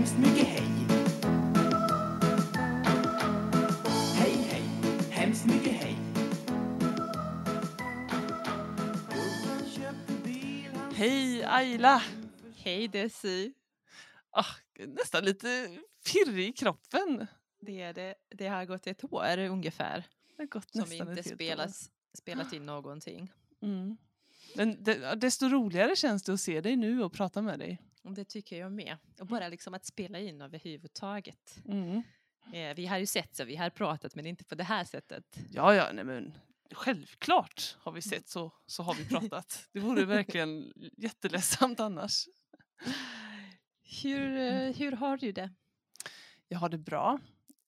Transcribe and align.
hemskt 0.00 0.18
mycket 0.18 0.48
hej. 0.48 0.62
Hej, 4.14 4.32
hej, 4.32 4.62
hemskt 5.10 5.46
mycket 5.46 5.72
hej. 5.72 5.96
Hej 10.94 11.44
Ayla! 11.44 12.02
Hej 12.56 12.88
Desi. 12.88 13.52
Ah, 14.30 14.44
nästan 14.86 15.24
lite 15.24 15.78
pirrig 16.12 16.48
i 16.48 16.52
kroppen. 16.52 17.26
Det, 17.60 17.80
är 17.80 17.94
det, 17.94 18.14
det 18.28 18.46
har 18.46 18.64
gått 18.64 18.86
ett 18.86 19.04
år 19.04 19.38
ungefär 19.38 20.04
Det 20.36 20.42
har 20.42 20.46
gått 20.46 20.70
som 20.70 20.92
inte 20.92 21.22
spelas, 21.22 21.90
spelat 22.18 22.52
in 22.52 22.66
någonting. 22.66 23.32
Mm. 23.62 23.96
Men 24.56 24.84
det, 24.84 25.14
desto 25.14 25.48
roligare 25.48 25.96
känns 25.96 26.22
det 26.22 26.32
att 26.32 26.40
se 26.40 26.60
dig 26.60 26.76
nu 26.76 27.02
och 27.02 27.12
prata 27.12 27.42
med 27.42 27.58
dig. 27.58 27.89
Det 28.02 28.24
tycker 28.24 28.58
jag 28.58 28.72
med. 28.72 28.96
Och 29.20 29.26
bara 29.26 29.48
liksom 29.48 29.74
att 29.74 29.84
spela 29.84 30.18
in 30.18 30.40
överhuvudtaget. 30.40 31.56
Mm. 31.68 32.02
Eh, 32.52 32.74
vi 32.76 32.86
har 32.86 32.98
ju 32.98 33.06
sett 33.06 33.36
så, 33.36 33.44
vi 33.44 33.56
har 33.56 33.70
pratat 33.70 34.14
men 34.14 34.26
inte 34.26 34.44
på 34.44 34.54
det 34.54 34.64
här 34.64 34.84
sättet. 34.84 35.38
Ja, 35.50 35.74
ja, 35.74 35.90
nej 35.92 36.04
men 36.04 36.34
självklart 36.72 37.76
har 37.78 37.92
vi 37.92 38.02
sett 38.02 38.28
så, 38.28 38.52
så 38.66 38.82
har 38.82 38.94
vi 38.94 39.08
pratat. 39.08 39.68
Det 39.72 39.80
vore 39.80 40.04
verkligen 40.04 40.72
jätteledsamt 40.96 41.80
annars. 41.80 42.28
Hur, 44.02 44.36
eh, 44.36 44.76
hur 44.76 44.92
har 44.92 45.16
du 45.16 45.32
det? 45.32 45.50
Jag 46.48 46.58
har 46.58 46.68
det 46.68 46.78
bra. 46.78 47.20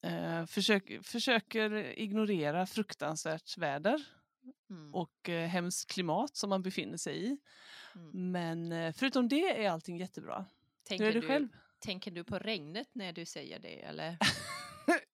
Eh, 0.02 0.46
försök, 0.46 1.04
försöker 1.04 1.98
ignorera 1.98 2.66
fruktansvärt 2.66 3.58
väder 3.58 4.04
Mm. 4.70 4.94
och 4.94 5.28
eh, 5.28 5.48
hemskt 5.48 5.90
klimat 5.90 6.36
som 6.36 6.50
man 6.50 6.62
befinner 6.62 6.96
sig 6.96 7.26
i. 7.26 7.38
Mm. 7.94 8.32
Men 8.32 8.72
eh, 8.72 8.92
förutom 8.92 9.28
det 9.28 9.64
är 9.64 9.70
allting 9.70 9.96
jättebra. 9.98 10.44
Tänker, 10.88 11.04
Hur 11.04 11.16
är 11.16 11.20
du 11.20 11.28
själv? 11.28 11.48
tänker 11.78 12.10
du 12.10 12.24
på 12.24 12.38
regnet 12.38 12.88
när 12.92 13.12
du 13.12 13.24
säger 13.26 13.58
det 13.58 13.82
eller? 13.82 14.16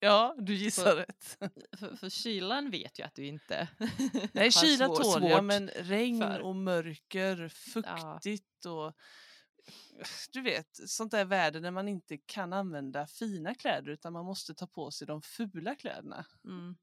Ja, 0.00 0.34
du 0.39 0.55
gissar 0.55 0.97
rätt. 0.97 1.36
För, 1.78 1.97
för 1.97 2.08
kylan 2.11 2.70
vet 2.70 2.98
jag 2.98 3.06
att 3.06 3.14
du 3.14 3.27
inte 3.27 3.69
Nej, 4.33 4.52
kyla 4.52 4.86
svår- 4.86 5.02
tål 5.20 5.30
jag, 5.30 5.44
men 5.44 5.69
regn 5.69 6.20
för. 6.22 6.41
och 6.41 6.56
mörker, 6.56 7.48
fuktigt 7.48 8.64
och 8.67 8.92
du 10.33 10.41
vet, 10.41 10.69
sånt 10.91 11.11
där 11.11 11.24
väder 11.24 11.61
där 11.61 11.70
man 11.70 11.89
inte 11.89 12.19
kan 12.19 12.52
använda 12.52 13.06
fina 13.06 13.55
kläder 13.55 13.91
utan 13.91 14.12
man 14.12 14.24
måste 14.24 14.55
ta 14.55 14.67
på 14.67 14.91
sig 14.91 15.06
de 15.06 15.22
fula 15.22 15.74
kläderna. 15.74 16.24
Mm, 16.45 16.77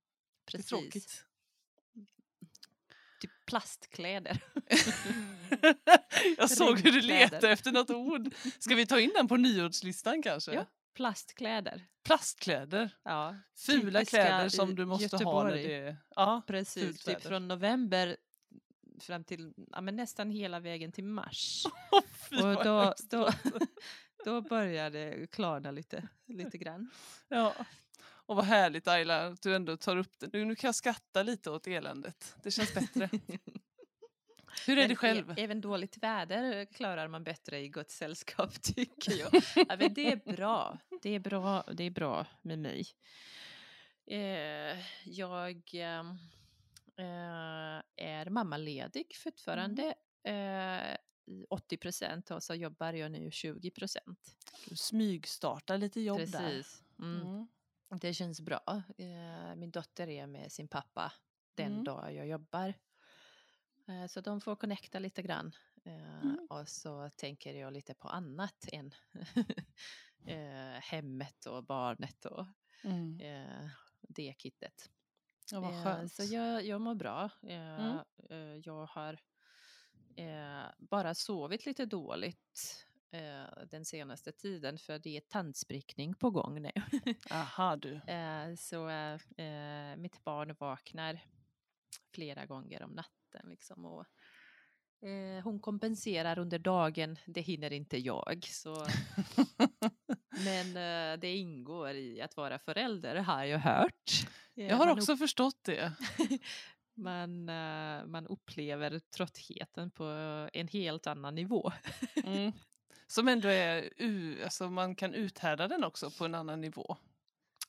Det 0.45 0.52
är 0.52 0.58
precis. 0.58 0.69
tråkigt. 0.69 1.25
Typ 3.19 3.31
plastkläder. 3.45 4.41
jag 6.38 6.49
såg 6.49 6.80
hur 6.80 6.91
du 6.91 7.02
letade 7.02 7.49
efter 7.49 7.72
något 7.72 7.89
ord. 7.89 8.33
Ska 8.59 8.75
vi 8.75 8.85
ta 8.85 8.99
in 8.99 9.11
den 9.16 9.27
på 9.27 9.38
nyårslistan 9.38 10.22
kanske? 10.22 10.53
Ja. 10.53 10.66
Plastkläder. 10.95 11.85
Plastkläder. 12.03 12.89
Ja, 13.03 13.35
Fula 13.55 14.05
kläder 14.05 14.49
som 14.49 14.75
du 14.75 14.85
måste 14.85 15.17
ha 15.17 15.44
när 15.44 15.55
Göteborg. 15.55 15.67
det. 15.67 15.97
Ja, 16.16 16.41
precis. 16.47 17.03
Typ 17.03 17.22
från 17.22 17.47
november 17.47 18.17
fram 18.99 19.23
till 19.23 19.53
ja, 19.72 19.81
men 19.81 19.95
nästan 19.95 20.29
hela 20.31 20.59
vägen 20.59 20.91
till 20.91 21.03
mars. 21.03 21.63
Fy, 22.29 22.35
Och 22.35 22.63
då, 22.63 22.94
då, 23.09 23.29
då 24.25 24.41
börjar 24.41 24.89
det 24.89 25.31
klarna 25.31 25.72
lite, 25.72 26.07
lite 26.25 26.57
grann. 26.57 26.89
Ja. 27.27 27.53
Och 28.26 28.36
vad 28.36 28.45
härligt 28.45 28.88
Ayla 28.88 29.26
att 29.26 29.42
du 29.42 29.56
ändå 29.56 29.78
tar 29.78 29.98
upp 29.98 30.20
det. 30.20 30.34
Nu, 30.34 30.45
nu 30.45 30.56
kan 30.56 30.68
jag 30.68 30.76
skratta 30.76 31.23
lite 31.23 31.52
åt 31.52 31.68
eländet. 31.68 32.36
Det 32.44 32.52
känns 32.52 32.73
bättre. 32.73 33.09
Hur 34.68 34.78
är 34.78 34.81
Men 34.81 34.90
det 34.90 34.95
själv? 34.95 35.34
Även 35.38 35.62
dåligt 35.62 35.98
väder 35.98 36.66
klarar 36.66 37.08
man 37.08 37.23
bättre 37.23 37.59
i 37.59 37.70
gott 37.70 37.90
sällskap 37.90 38.62
tycker 38.62 39.12
jag. 39.12 39.44
ja, 39.56 39.76
men 39.80 39.94
det 39.94 40.12
är 40.12 40.36
bra. 40.36 40.80
Det 41.02 41.09
är 41.09 41.20
bra, 41.20 41.64
det 41.73 41.84
är 41.84 41.90
bra 41.90 42.26
med 42.42 42.59
mig. 42.59 42.86
Eh, 44.06 44.78
jag 45.06 45.70
ehm, 45.73 46.09
eh, 46.97 47.81
är 47.96 48.30
mammaledig 48.30 49.16
fortfarande. 49.16 49.94
Eh, 50.24 50.97
i 51.28 51.46
80 51.50 51.78
procent 51.78 52.31
och 52.31 52.44
så 52.44 52.56
jobbar 52.56 52.94
jag 52.94 53.12
nu 53.12 53.31
20 53.31 53.72
procent. 53.72 54.38
Smygstartar 54.75 55.78
lite 55.78 56.02
jobb 56.02 56.18
där. 56.18 56.25
Precis. 56.25 56.84
Mm. 57.00 57.22
Mm. 57.22 57.47
Det 57.90 58.13
känns 58.13 58.41
bra. 58.41 58.84
Eh, 58.97 59.56
min 59.56 59.72
dotter 59.72 60.07
är 60.09 60.28
med 60.28 60.51
sin 60.51 60.68
pappa 60.68 61.13
den 61.56 61.72
Mm. 61.72 61.84
dag 61.84 62.13
jag 62.13 62.28
jobbar. 62.28 62.73
Eh, 63.88 64.06
så 64.07 64.22
de 64.22 64.41
får 64.41 64.56
connecta 64.56 65.00
lite 65.00 65.22
grann. 65.22 65.51
Eh, 65.85 66.19
Mm. 66.23 66.47
Och 66.50 66.69
så 66.69 67.09
tänker 67.09 67.53
jag 67.53 67.73
lite 67.73 67.94
på 67.94 68.07
annat 68.07 68.66
än 68.72 68.91
hemmet 70.81 71.46
och 71.46 71.63
barnet 71.63 72.25
och 72.25 72.46
Mm. 72.84 73.18
det 74.02 74.34
kittet. 74.38 74.91
Ja, 75.52 75.59
vad 75.59 75.84
skönt. 75.84 76.13
Så 76.13 76.23
jag, 76.23 76.66
jag 76.66 76.81
mår 76.81 76.96
bra. 76.96 77.29
Mm. 77.44 77.97
Jag 78.63 78.85
har 78.85 79.19
bara 80.78 81.16
sovit 81.16 81.66
lite 81.66 81.85
dåligt 81.85 82.85
eh, 83.11 83.63
den 83.71 83.85
senaste 83.85 84.31
tiden 84.31 84.77
för 84.77 84.99
det 84.99 85.17
är 85.17 85.21
tandsprickning 85.21 86.16
på 86.16 86.31
gång 86.31 86.61
nu. 86.61 86.71
Aha 87.31 87.75
du. 87.75 87.93
Eh, 87.95 88.55
så 88.57 88.89
eh, 88.89 89.95
mitt 89.97 90.23
barn 90.23 90.55
vaknar 90.59 91.19
flera 92.13 92.45
gånger 92.45 92.83
om 92.83 92.91
natten 92.91 93.49
liksom 93.49 93.85
och 93.85 94.05
eh, 95.07 95.43
hon 95.43 95.59
kompenserar 95.59 96.39
under 96.39 96.59
dagen, 96.59 97.17
det 97.25 97.41
hinner 97.41 97.73
inte 97.73 97.97
jag. 97.97 98.45
Så, 98.49 98.75
men 100.45 100.67
eh, 100.67 101.19
det 101.19 101.35
ingår 101.35 101.89
i 101.93 102.22
att 102.22 102.37
vara 102.37 102.59
förälder 102.59 103.16
har 103.16 103.43
jag 103.43 103.59
hört. 103.59 104.11
Eh, 104.55 104.67
Jag 104.67 104.75
har 104.75 104.85
man 104.85 104.97
också 104.99 105.17
förstått 105.17 105.63
det. 105.63 105.93
man, 106.97 107.45
man 108.11 108.27
upplever 108.27 108.99
tröttheten 108.99 109.91
på 109.91 110.03
en 110.53 110.67
helt 110.67 111.07
annan 111.07 111.35
nivå. 111.35 111.72
Mm. 112.23 112.51
Som 113.07 113.27
ändå 113.27 113.47
är, 113.47 113.93
u- 113.97 114.43
alltså 114.43 114.69
man 114.69 114.95
kan 114.95 115.13
uthärda 115.13 115.67
den 115.67 115.83
också 115.83 116.11
på 116.11 116.25
en 116.25 116.35
annan 116.35 116.61
nivå. 116.61 116.97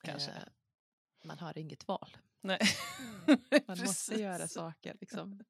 Kanske. 0.01 0.31
Eh, 0.31 0.43
man 1.23 1.39
har 1.39 1.57
inget 1.57 1.87
val. 1.87 2.17
Nej. 2.41 2.59
Man 3.67 3.77
måste 3.79 4.15
göra 4.21 4.47
saker. 4.47 4.97
Liksom. 5.01 5.43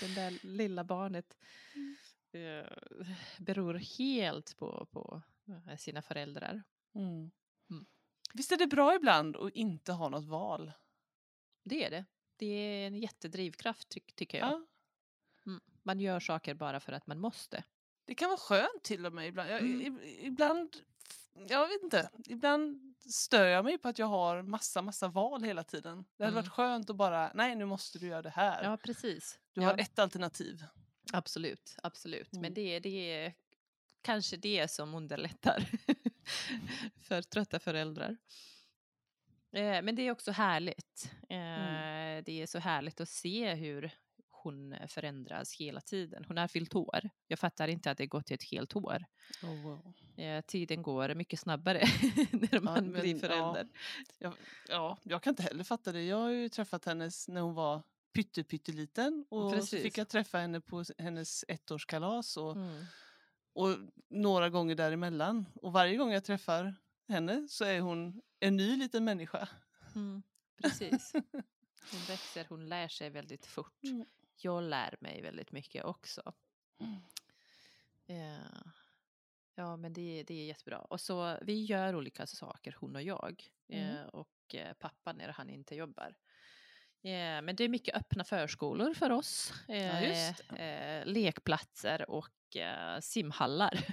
Det 0.00 0.14
där 0.14 0.46
lilla 0.46 0.84
barnet 0.84 1.36
eh, 2.32 2.72
beror 3.38 3.74
helt 3.74 4.56
på, 4.56 4.86
på 4.90 5.22
eh, 5.68 5.76
sina 5.76 6.02
föräldrar. 6.02 6.62
Mm. 6.94 7.30
Mm. 7.70 7.86
Visst 8.34 8.52
är 8.52 8.56
det 8.56 8.66
bra 8.66 8.94
ibland 8.94 9.36
att 9.36 9.52
inte 9.54 9.92
ha 9.92 10.08
något 10.08 10.24
val? 10.24 10.72
Det 11.64 11.84
är 11.84 11.90
det. 11.90 12.04
Det 12.36 12.46
är 12.46 12.86
en 12.86 12.96
jättedrivkraft 12.96 13.88
ty 13.88 14.00
tycker 14.14 14.38
jag. 14.38 14.50
Ja. 14.52 14.66
Mm. 15.46 15.60
Man 15.82 16.00
gör 16.00 16.20
saker 16.20 16.54
bara 16.54 16.80
för 16.80 16.92
att 16.92 17.06
man 17.06 17.18
måste. 17.18 17.64
Det 18.10 18.14
kan 18.14 18.28
vara 18.28 18.38
skönt 18.38 18.82
till 18.82 19.06
och 19.06 19.12
med 19.12 19.28
ibland. 19.28 19.50
Jag, 19.50 19.60
Mm. 19.60 19.98
Ibland, 20.02 20.76
jag 21.48 21.68
vet 21.68 21.82
inte, 21.82 22.10
ibland 22.26 22.94
stör 23.12 23.46
jag 23.46 23.64
mig 23.64 23.78
på 23.78 23.88
att 23.88 23.98
jag 23.98 24.06
har 24.06 24.42
massa, 24.42 24.82
massa 24.82 25.08
val 25.08 25.42
hela 25.42 25.64
tiden. 25.64 26.04
Det 26.16 26.24
hade 26.24 26.32
Mm. 26.32 26.44
varit 26.44 26.52
skönt 26.52 26.90
att 26.90 26.96
bara, 26.96 27.30
nej 27.34 27.54
nu 27.56 27.64
måste 27.64 27.98
du 27.98 28.06
göra 28.06 28.22
det 28.22 28.30
här. 28.30 28.64
Ja, 28.64 28.76
precis. 28.76 29.38
Du 29.52 29.60
ja. 29.62 29.66
har 29.68 29.78
ett 29.78 29.98
alternativ. 29.98 30.64
Absolut, 31.12 31.76
absolut. 31.82 32.32
Mm. 32.32 32.42
Men 32.42 32.54
det, 32.54 32.60
är- 32.76 32.80
det 32.80 33.12
är 33.24 33.34
kanske 34.02 34.36
det 34.36 34.68
som 34.70 34.94
underlättar 34.94 35.70
för 37.02 37.22
trötta 37.22 37.58
föräldrar. 37.58 38.16
Eh, 39.52 39.82
men 39.82 39.94
det 39.96 40.02
är 40.02 40.10
också 40.10 40.32
härligt. 40.32 41.10
Eh, 41.28 41.36
Mm. 41.36 42.24
Det 42.24 42.42
är 42.42 42.46
så 42.46 42.58
härligt 42.58 43.00
att 43.00 43.08
se 43.08 43.54
hur 43.54 43.90
hon 44.42 44.76
förändras 44.88 45.54
hela 45.54 45.80
tiden. 45.80 46.24
Hon 46.28 46.36
har 46.36 46.48
fyllt 46.48 46.74
år. 46.74 47.10
Jag 47.26 47.38
fattar 47.38 47.68
inte 47.68 47.90
att 47.90 47.98
det 47.98 48.06
gått 48.06 48.30
ett 48.30 48.42
helt 48.44 48.76
år. 48.76 49.04
Oh, 49.42 49.62
wow. 49.62 49.92
Eh, 50.16 50.40
tiden 50.40 50.82
går 50.82 51.14
mycket 51.14 51.40
snabbare 51.40 51.78
när 52.30 52.60
man 52.60 52.86
men, 52.90 53.00
blir 53.00 53.14
ja. 53.14 53.18
förälder. 53.18 53.68
Jag, 54.18 54.34
ja, 54.68 54.98
jag 55.02 55.22
kan 55.22 55.30
inte 55.32 55.42
heller 55.42 55.64
fatta 55.64 55.92
det. 55.92 56.02
Jag 56.02 56.16
har 56.16 56.30
ju 56.30 56.48
träffat 56.48 56.84
henne 56.84 57.10
när 57.28 57.40
hon 57.40 57.54
var 57.54 57.82
pytte, 58.12 58.44
pytteliten 58.44 59.26
och 59.28 59.50
så 59.50 59.56
Precis. 59.56 59.82
fick 59.82 59.98
jag 59.98 60.08
träffa 60.08 60.38
henne 60.38 60.60
på 60.60 60.84
hennes 60.98 61.44
ettårskalas 61.48 62.36
och, 62.36 62.56
Mm. 62.56 62.84
och 63.52 63.76
några 64.08 64.50
gånger 64.50 64.74
däremellan. 64.74 65.46
Och 65.54 65.72
varje 65.72 65.96
gång 65.96 66.12
jag 66.12 66.24
träffar 66.24 66.74
henne 67.08 67.48
så 67.48 67.64
är 67.64 67.80
hon 67.80 68.22
en 68.40 68.56
ny 68.56 68.76
liten 68.76 69.04
människa. 69.04 69.48
Mm. 69.94 70.22
Precis. 70.62 71.12
Hon 71.92 72.00
växer, 72.08 72.46
hon 72.48 72.68
lär 72.68 72.88
sig 72.88 73.10
väldigt 73.10 73.46
fort. 73.46 73.84
Mm. 73.84 74.06
Jag 74.44 74.62
lär 74.62 74.96
mig 75.00 75.22
väldigt 75.22 75.52
mycket 75.52 75.84
också. 75.84 76.32
Mm. 76.80 77.00
Eh, 78.06 78.62
ja, 79.54 79.76
men 79.76 79.92
det, 79.92 80.24
det 80.26 80.34
är 80.34 80.46
jättebra. 80.46 80.78
Och 80.78 81.00
så 81.00 81.38
vi 81.42 81.64
gör 81.64 81.96
olika 81.96 82.26
saker, 82.26 82.76
hon 82.80 82.96
och 82.96 83.02
jag. 83.02 83.44
Mm. 83.68 83.96
Eh, 83.96 84.04
och 84.04 84.54
eh, 84.54 84.72
pappa 84.72 85.12
när 85.12 85.28
han 85.28 85.50
inte 85.50 85.74
jobbar. 85.74 86.14
Men 87.02 87.56
det 87.56 87.64
är 87.64 87.68
mycket 87.68 87.96
öppna 87.96 88.24
förskolor 88.24 88.94
för 88.94 89.10
oss. 89.10 89.52
Ja, 89.68 90.32
lekplatser 91.04 92.10
och 92.10 92.56
simhallar. 93.00 93.86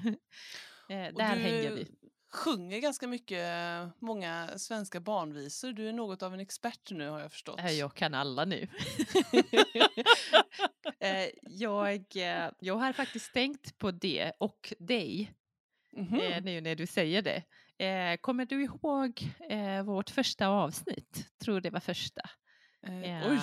där 0.88 1.12
du 1.12 1.22
hänger 1.22 1.72
vi. 1.72 2.07
Sjunger 2.38 2.80
ganska 2.80 3.08
mycket, 3.08 3.48
många 4.00 4.50
svenska 4.58 5.00
barnvisor. 5.00 5.72
Du 5.74 5.90
är 5.90 5.94
något 5.94 6.24
av 6.24 6.34
en 6.34 6.40
expert 6.40 6.92
nu 6.92 7.10
har 7.10 7.20
jag 7.20 7.32
förstått. 7.32 7.60
Eh, 7.60 7.72
Jag 7.72 7.94
kan 7.94 8.14
alla 8.14 8.46
nu. 8.46 8.68
Eh, 11.00 11.30
jag, 11.42 11.96
eh, 12.16 12.50
jag 12.60 12.76
har 12.76 12.94
faktiskt 12.94 13.34
tänkt 13.34 13.78
på 13.78 13.92
det 13.92 14.32
och 14.40 14.74
dig 14.80 15.34
Mhm. 15.92 16.20
eh, 16.20 16.44
nu 16.44 16.62
när 16.62 16.76
du 16.76 16.88
säger 16.88 17.22
det. 17.22 18.18
Kommer 18.22 18.46
du 18.46 18.64
ihåg 18.64 19.22
vårt 19.86 20.10
första 20.10 20.48
avsnitt? 20.48 21.30
Tror 21.40 21.62
det 21.62 21.70
var 21.70 21.80
första. 21.80 22.22
Eh, 22.88 23.32
oj, 23.32 23.40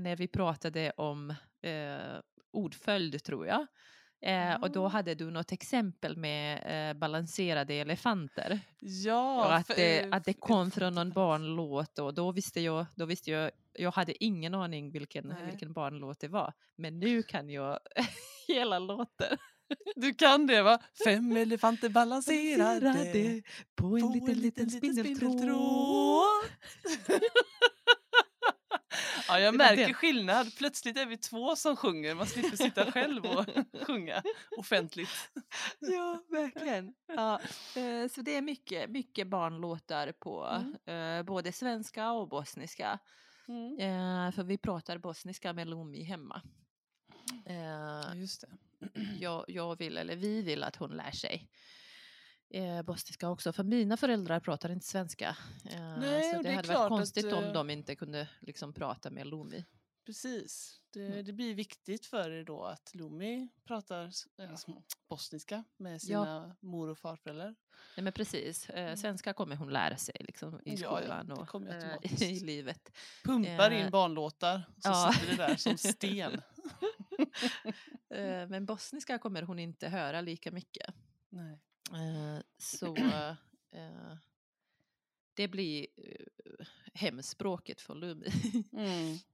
när 0.00 0.16
vi 0.16 0.28
pratade 0.28 0.90
om 0.96 1.30
eh, 1.62 2.20
ordföljd 2.50 3.24
tror 3.24 3.46
jag. 3.46 3.66
Eh, 4.20 4.54
och 4.62 4.70
då 4.70 4.88
hade 4.88 5.14
du 5.14 5.30
något 5.30 5.52
exempel 5.52 6.16
med 6.16 6.62
eh, 6.90 6.94
balanserade 6.98 7.74
elefanter. 7.74 8.60
ja. 8.80 9.46
och 9.46 9.54
att 9.54 9.66
för- 9.66 9.74
det, 9.74 10.08
att 10.12 10.24
det 10.24 10.32
kom 10.32 10.70
från 10.70 10.94
någon 10.94 11.10
barnlåt 11.10 11.98
och 11.98 12.14
då 12.14 12.32
visste 12.32 12.60
jag, 12.60 12.86
då 12.94 13.04
visste 13.06 13.30
jag, 13.30 13.50
jag 13.72 13.90
hade 13.90 14.24
ingen 14.24 14.54
aning 14.54 14.90
vilken, 14.90 15.26
Nej. 15.28 15.46
vilken 15.50 15.72
barnlåt 15.72 16.20
det 16.20 16.28
var. 16.28 16.52
Men 16.76 17.00
nu 17.00 17.22
kan 17.22 17.50
jag 17.50 17.78
hela 18.48 18.78
låten. 18.78 19.38
Du 19.96 20.14
kan 20.14 20.46
det 20.46 20.62
va? 20.62 20.78
Fem 21.04 21.36
elefanter 21.36 21.88
balanserade 21.88 22.80
Balanserade 22.80 23.42
på 23.74 23.96
en 23.96 24.12
liten, 24.12 24.34
liten 24.40 24.70
spindeltråd. 24.70 26.24
ja, 29.28 29.40
jag 29.40 29.54
märker 29.56 29.92
skillnad. 29.92 30.56
Plötsligt 30.58 30.96
är 30.96 31.06
vi 31.06 31.16
två 31.16 31.56
som 31.56 31.76
sjunger. 31.76 32.14
Man 32.14 32.26
slipper 32.26 32.56
sitta 32.56 32.92
själv 32.92 33.24
och 33.26 33.46
sjunga 33.86 34.22
offentligt. 34.56 35.30
Ja, 35.78 36.22
verkligen. 36.28 36.94
Ja, 37.06 37.40
eh, 37.76 38.08
så 38.10 38.22
det 38.22 38.36
är 38.36 38.42
mycket, 38.42 38.90
mycket 38.90 39.26
barnlåtar 39.26 40.12
på 40.12 40.62
Mm. 40.86 41.18
eh, 41.18 41.22
både 41.26 41.52
svenska 41.52 42.10
och 42.12 42.28
bosniska. 42.28 42.98
Mm. 43.48 43.78
Eh, 43.78 44.32
för 44.32 44.42
vi 44.42 44.58
pratar 44.58 44.98
bosniska 44.98 45.52
med 45.52 45.68
Lumi 45.68 46.02
hemma. 46.02 46.42
Just 48.14 48.40
det. 48.40 48.48
jag, 49.20 49.44
jag 49.48 49.78
vill, 49.78 49.96
eller 49.96 50.16
vi 50.16 50.42
vill 50.42 50.62
att 50.62 50.76
hon 50.76 50.90
lär 50.90 51.10
sig 51.10 51.50
eh, 52.50 52.82
bosniska 52.82 53.28
också. 53.30 53.52
För 53.52 53.64
mina 53.64 53.96
föräldrar 53.96 54.40
pratar 54.40 54.70
inte 54.70 54.86
svenska. 54.86 55.36
Eh, 55.70 55.98
Nej, 55.98 56.30
så 56.30 56.36
det, 56.36 56.42
det 56.48 56.54
hade 56.54 56.68
varit 56.68 56.78
att, 56.80 56.88
konstigt 56.88 57.26
eh, 57.32 57.38
om 57.38 57.52
de 57.52 57.70
inte 57.70 57.94
kunde 57.96 58.28
liksom, 58.40 58.72
prata 58.72 59.10
med 59.10 59.26
Lumi. 59.26 59.64
Precis. 60.06 60.80
Det, 60.90 61.06
Mm. 61.06 61.24
det 61.24 61.32
blir 61.32 61.54
viktigt 61.54 62.06
för 62.06 62.30
er 62.30 62.44
då 62.44 62.64
att 62.64 62.94
Lumi 62.94 63.48
pratar 63.64 64.04
alltså, 64.04 64.82
bosniska 65.08 65.64
med 65.76 66.02
sina 66.02 66.56
mor 66.60 66.88
och 66.88 66.98
farföräldrar. 66.98 67.54
Nej, 67.96 68.04
men 68.04 68.12
precis. 68.12 68.70
Eh, 68.70 68.82
Mm. 68.84 68.96
svenska 68.96 69.32
kommer 69.32 69.56
hon 69.56 69.72
lära 69.72 69.96
sig 69.96 70.16
liksom, 70.20 70.60
i 70.64 70.74
Ja, 70.74 70.76
ja, 70.80 71.00
skolan 71.00 71.26
det 71.26 71.34
och 71.34 72.22
eh, 72.22 72.22
i 72.22 72.40
livet. 72.40 72.96
Pumpar 73.24 73.70
Eh, 73.70 73.84
in 73.84 73.90
barnlåtar 73.90 74.62
så 74.82 74.88
ja. 74.88 75.12
sitter 75.14 75.36
det 75.36 75.46
där 75.46 75.56
som 75.56 75.78
sten. 75.92 76.40
Eh, 78.10 78.48
men 78.48 78.66
bosniska 78.66 79.18
kommer 79.18 79.42
hon 79.42 79.58
inte 79.58 79.88
höra 79.88 80.20
lika 80.20 80.50
mycket. 80.50 80.94
Nej. 81.28 81.58
Eh, 81.94 82.42
så 82.58 82.96
eh, 83.70 84.16
det 85.34 85.48
blir 85.48 85.86
eh, 85.96 86.66
hemspråket 86.94 87.80
för 87.80 87.94
Lumi. 87.94 88.28
Mm. 88.72 89.18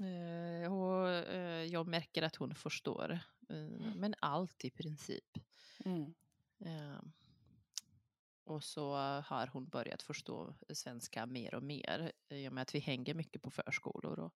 Eh, 0.00 0.72
och 0.72 1.08
eh, 1.08 1.64
jag 1.64 1.86
märker 1.86 2.22
att 2.22 2.36
hon 2.36 2.54
förstår. 2.54 3.18
Eh, 3.48 3.94
men 3.96 4.14
allt 4.20 4.64
i 4.64 4.70
princip. 4.70 5.38
Mm. 5.84 6.14
Och 8.44 8.64
så 8.64 8.94
har 9.26 9.46
hon 9.46 9.68
börjat 9.68 10.02
förstå 10.02 10.54
svenska 10.68 11.26
mer 11.26 11.54
och 11.54 11.62
mer 11.62 12.12
i 12.28 12.48
och 12.48 12.52
med 12.52 12.62
att 12.62 12.74
vi 12.74 12.78
hänger 12.78 13.14
mycket 13.14 13.42
på 13.42 13.50
förskolor. 13.50 14.18
Och, 14.18 14.34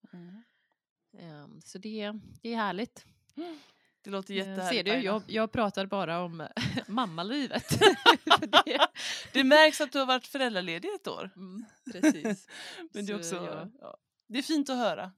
Mm. 1.13 1.61
så 1.61 1.79
det, 1.79 2.13
det 2.43 2.53
är 2.53 2.57
härligt. 2.57 3.07
Det 4.03 4.11
låter 4.11 4.35
Eh, 4.35 4.37
jättehärligt. 4.37 4.89
Ser 4.89 4.97
du, 4.97 5.05
jag, 5.05 5.23
jag 5.27 5.53
pratar 5.53 5.87
bara 5.87 6.21
om 6.21 6.49
mammalivet. 6.89 7.67
För 7.69 8.47
det, 8.65 8.87
Det 9.33 9.45
märks 9.45 9.81
att 9.81 9.93
du 9.93 9.99
har 9.99 10.07
varit 10.07 10.27
föräldraledig 10.27 10.89
ett 10.95 11.09
år. 11.09 11.31
mm, 11.37 11.65
precis. 11.93 12.47
Men 12.93 13.07
det 13.07 13.13
är, 13.13 13.23
Så 13.23 13.37
också, 13.37 13.45
jag- 13.47 13.71
ja, 13.81 13.97
det 14.27 14.39
är 14.39 14.43
fint 14.43 14.71
att 14.71 14.77
höra. 14.77 15.13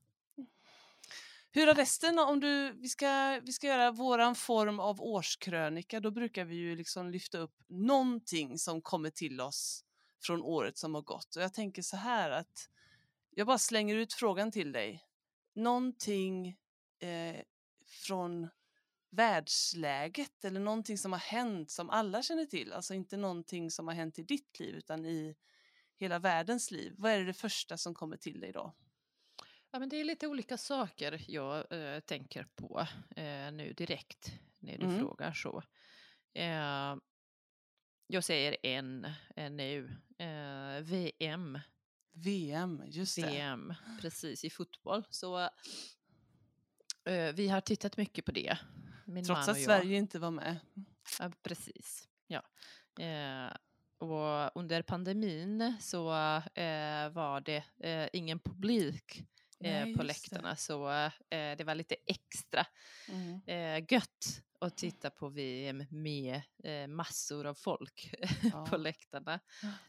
Hur 1.55 1.67
har 1.67 1.75
resten, 1.75 2.19
om 2.19 2.41
du, 2.41 2.73
vi 2.73 2.89
ska, 2.89 3.41
vi 3.43 3.53
ska 3.53 3.67
göra 3.67 3.91
våran 3.91 4.35
form 4.35 4.81
av 4.81 5.01
årskrönika, 5.03 6.01
då 6.01 6.11
brukar 6.11 6.45
vi 6.45 6.55
ju 6.55 6.77
liksom 6.77 7.11
lyfta 7.11 7.39
upp 7.39 7.55
någonting 7.69 8.59
som 8.59 8.83
kommer 8.83 9.11
till 9.11 9.41
oss 9.41 9.85
från 10.23 10.43
året 10.43 10.79
som 10.79 10.95
har 10.95 11.03
gått. 11.03 11.37
Och 11.37 11.43
jag 11.43 11.55
tänker 11.55 11.83
så 11.83 11.97
här 11.97 12.31
att 12.31 12.69
jag 13.31 13.47
bara 13.47 13.59
slänger 13.59 13.97
ut 13.97 14.13
frågan 14.13 14.51
till 14.53 14.73
dig. 14.73 15.05
Någonting 15.55 16.49
eh, 16.99 17.37
från 18.07 18.49
världsläget 19.13 20.45
eller 20.45 20.61
någonting 20.61 20.99
som 20.99 21.13
har 21.13 21.21
hänt 21.21 21.71
som 21.71 21.91
alla 21.91 22.23
känner 22.23 22.45
till. 22.47 22.73
Alltså 22.73 22.95
inte 22.95 23.17
någonting 23.17 23.71
som 23.71 23.87
har 23.87 23.95
hänt 23.95 24.19
i 24.19 24.23
ditt 24.23 24.59
liv 24.61 24.75
utan 24.75 25.05
i 25.07 25.37
hela 25.97 26.19
världens 26.19 26.71
liv. 26.71 26.95
Vad 26.99 27.13
är 27.13 27.25
det, 27.25 27.33
första 27.33 27.77
som 27.79 27.95
kommer 27.95 28.17
till 28.17 28.41
dig 28.41 28.53
då? 28.53 28.75
Ja, 29.71 29.79
men 29.79 29.89
det 29.89 29.97
är 29.97 30.05
lite 30.05 30.27
olika 30.27 30.59
saker 30.59 31.25
jag 31.29 31.73
eh, 31.73 32.01
tänker 32.01 32.47
på 32.55 32.87
eh, 33.17 33.53
nu 33.53 33.73
direkt 33.77 34.33
när 34.59 34.79
du 34.79 34.85
Mm. 34.87 34.99
frågar 34.99 35.33
så. 35.33 35.63
Eh, 36.35 36.97
jag 38.07 38.25
säger 38.25 38.57
en, 38.63 39.07
nu. 39.37 39.97
Eh, 40.19 40.83
VM. 40.83 41.59
VM, 42.15 42.83
just 42.87 43.17
det. 43.17 43.27
VM, 43.27 43.75
precis, 44.01 44.45
i 44.45 44.51
fotboll. 44.51 45.05
Så 45.11 45.41
eh, 47.05 47.33
vi 47.35 47.49
har 47.49 47.61
tittat 47.61 47.97
mycket 47.97 48.25
på 48.25 48.33
det. 48.33 48.59
Min 49.07 49.25
Trots 49.25 49.49
att. 49.49 49.63
Sverige 49.63 49.97
inte 49.99 50.19
var 50.19 50.31
med. 50.31 50.57
Ja, 51.19 51.31
precis. 51.43 52.09
Ja. 52.27 52.43
Eh, 53.05 53.53
och 53.99 54.57
under 54.57 54.83
pandemin 54.83 55.77
så 55.81 56.11
eh, 56.55 57.09
var 57.11 57.41
det 57.41 57.65
eh, 57.81 58.09
ingen 58.13 58.39
publik 58.39 59.19
eh, 59.19 59.25
Nej, 59.61 59.83
på 59.83 59.89
just 59.89 59.99
det. 59.99 60.05
läktarna 60.05 60.57
så 60.57 60.91
eh, 60.91 61.11
det 61.31 61.65
var 61.67 61.75
lite 61.75 61.97
extra 62.07 62.67
Mm. 63.09 63.41
eh, 63.47 63.93
gött 63.95 64.43
att 64.59 64.77
titta 64.77 65.11
på 65.11 65.29
VM 65.29 65.85
med 65.91 66.43
massor 66.89 67.47
av 67.47 67.55
folk 67.55 68.15
Ja. 68.53 68.67
på 68.67 68.77
läktarna. 68.77 69.41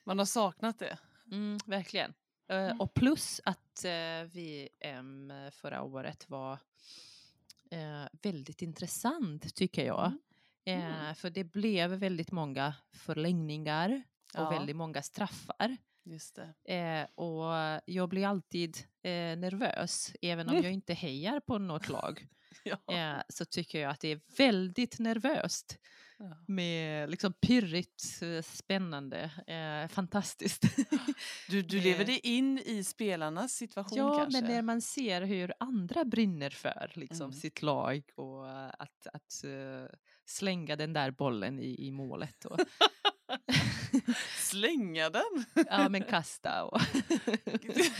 Man 0.03 0.17
har 0.19 0.25
saknat 0.25 0.79
det. 0.79 0.97
Mm, 1.31 1.57
verkligen. 1.65 2.13
Mm. 2.47 2.81
och 2.81 2.93
plus 2.93 3.41
att 3.45 3.85
VM 4.31 5.33
förra 5.51 5.81
året 5.83 6.29
var 6.29 6.59
eh, 7.73 8.07
väldigt 8.21 8.61
intressant 8.61 9.55
tycker 9.55 9.85
jag. 9.85 10.05
Mm. 10.65 10.81
Eh, 10.81 10.95
Mm. 11.01 11.15
För 11.15 11.29
det 11.29 11.43
blev 11.43 11.89
väldigt 11.91 12.31
många 12.31 12.75
förlängningar 12.93 14.03
och 14.33 14.39
Ja. 14.39 14.49
väldigt 14.49 14.75
många 14.75 15.01
straffar. 15.01 15.77
Just 16.05 16.35
det. 16.65 16.73
Eh, 16.75 17.07
och 17.25 17.81
jag 17.85 18.09
blir 18.09 18.27
alltid 18.27 18.77
eh, 19.03 19.11
nervös, 19.37 20.11
även 20.21 20.47
om 20.49 20.53
Mm. 20.53 20.63
jag 20.63 20.73
inte 20.73 20.93
hejar 20.93 21.39
på 21.39 21.57
något 21.57 21.89
lag. 21.89 22.27
Ja. 22.63 22.93
Eh, 22.95 23.21
så 23.29 23.45
tycker 23.45 23.79
jag 23.81 23.91
att 23.91 23.99
det 23.99 24.07
är 24.11 24.21
väldigt 24.37 24.99
nervöst 24.99 25.77
Ja. 26.17 26.37
med 26.47 27.09
liksom 27.09 27.33
pirrigt, 27.33 28.21
eh, 28.21 28.41
spännande, 28.41 29.31
eh, 29.47 29.87
fantastiskt. 29.87 30.61
Du, 31.49 31.61
du 31.61 31.79
lever 31.81 31.99
Eh. 32.01 32.05
dig 32.05 32.19
in 32.23 32.59
i 32.65 32.83
spelarnas 32.83 33.51
situation 33.53 33.97
ja, 33.97 34.17
kanske? 34.17 34.41
men 34.41 34.51
när 34.51 34.61
man 34.61 34.81
ser 34.81 35.21
hur 35.21 35.53
andra 35.59 36.05
brinner 36.05 36.49
för 36.49 36.91
liksom, 36.95 37.21
Mm. 37.25 37.33
sitt 37.33 37.61
lag 37.61 38.03
och 38.15 38.49
att, 38.81 39.07
att 39.13 39.43
slänga 40.25 40.75
den 40.75 40.93
där 40.93 41.11
bollen 41.11 41.59
i, 41.59 41.87
i 41.87 41.91
målet. 41.91 42.45
Och, 42.45 42.59
Slänga 44.37 45.09
den? 45.09 45.45
ja, 45.69 45.89
men 45.89 46.03
kasta 46.03 46.63
och 46.63 46.81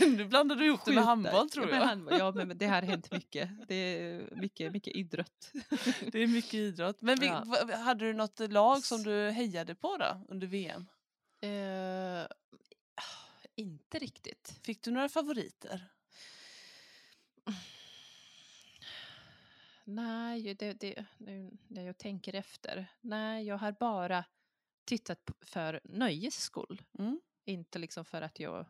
nu 0.00 0.24
blandar 0.24 0.56
du 0.56 0.66
ihop 0.66 0.84
det 0.84 0.92
med 0.92 1.04
handboll 1.04 1.50
tror 1.50 1.68
ja, 1.70 1.76
jag. 1.76 1.84
handboll, 1.86 2.18
ja, 2.18 2.32
men 2.32 2.58
det 2.58 2.66
har 2.66 2.82
hänt 2.82 3.12
mycket. 3.12 3.50
Det 3.68 3.74
är 3.74 4.36
mycket, 4.36 4.72
mycket 4.72 4.96
idrott. 4.96 5.52
Det 6.12 6.18
är 6.18 6.26
mycket 6.26 6.54
idrott. 6.54 7.02
Men 7.02 7.18
vi, 7.20 7.26
Ja. 7.26 7.44
hade 7.76 8.04
du 8.04 8.12
något 8.12 8.40
lag 8.52 8.84
som 8.84 9.02
du 9.02 9.30
hejade 9.30 9.74
på 9.74 9.96
då 9.96 10.20
under 10.28 10.46
VM? 10.46 10.86
Eh, 11.40 12.26
inte 13.56 13.98
riktigt. 13.98 14.58
Fick 14.62 14.82
du 14.82 14.90
några 14.90 15.08
favoriter? 15.08 15.88
Nej, 19.84 20.54
det, 20.54 20.72
det, 20.72 21.04
nu 21.18 21.50
när 21.68 21.82
jag 21.82 21.98
tänker 21.98 22.34
efter. 22.34 22.86
Nej, 23.00 23.46
jag 23.46 23.58
har 23.58 23.72
bara 23.72 24.24
tittat 24.84 25.30
för 25.40 25.80
nöjes 25.84 26.40
skull. 26.40 26.82
Mm. 26.98 27.20
Inte 27.44 27.78
liksom 27.78 28.04
för 28.04 28.22
att 28.22 28.40
jag 28.40 28.66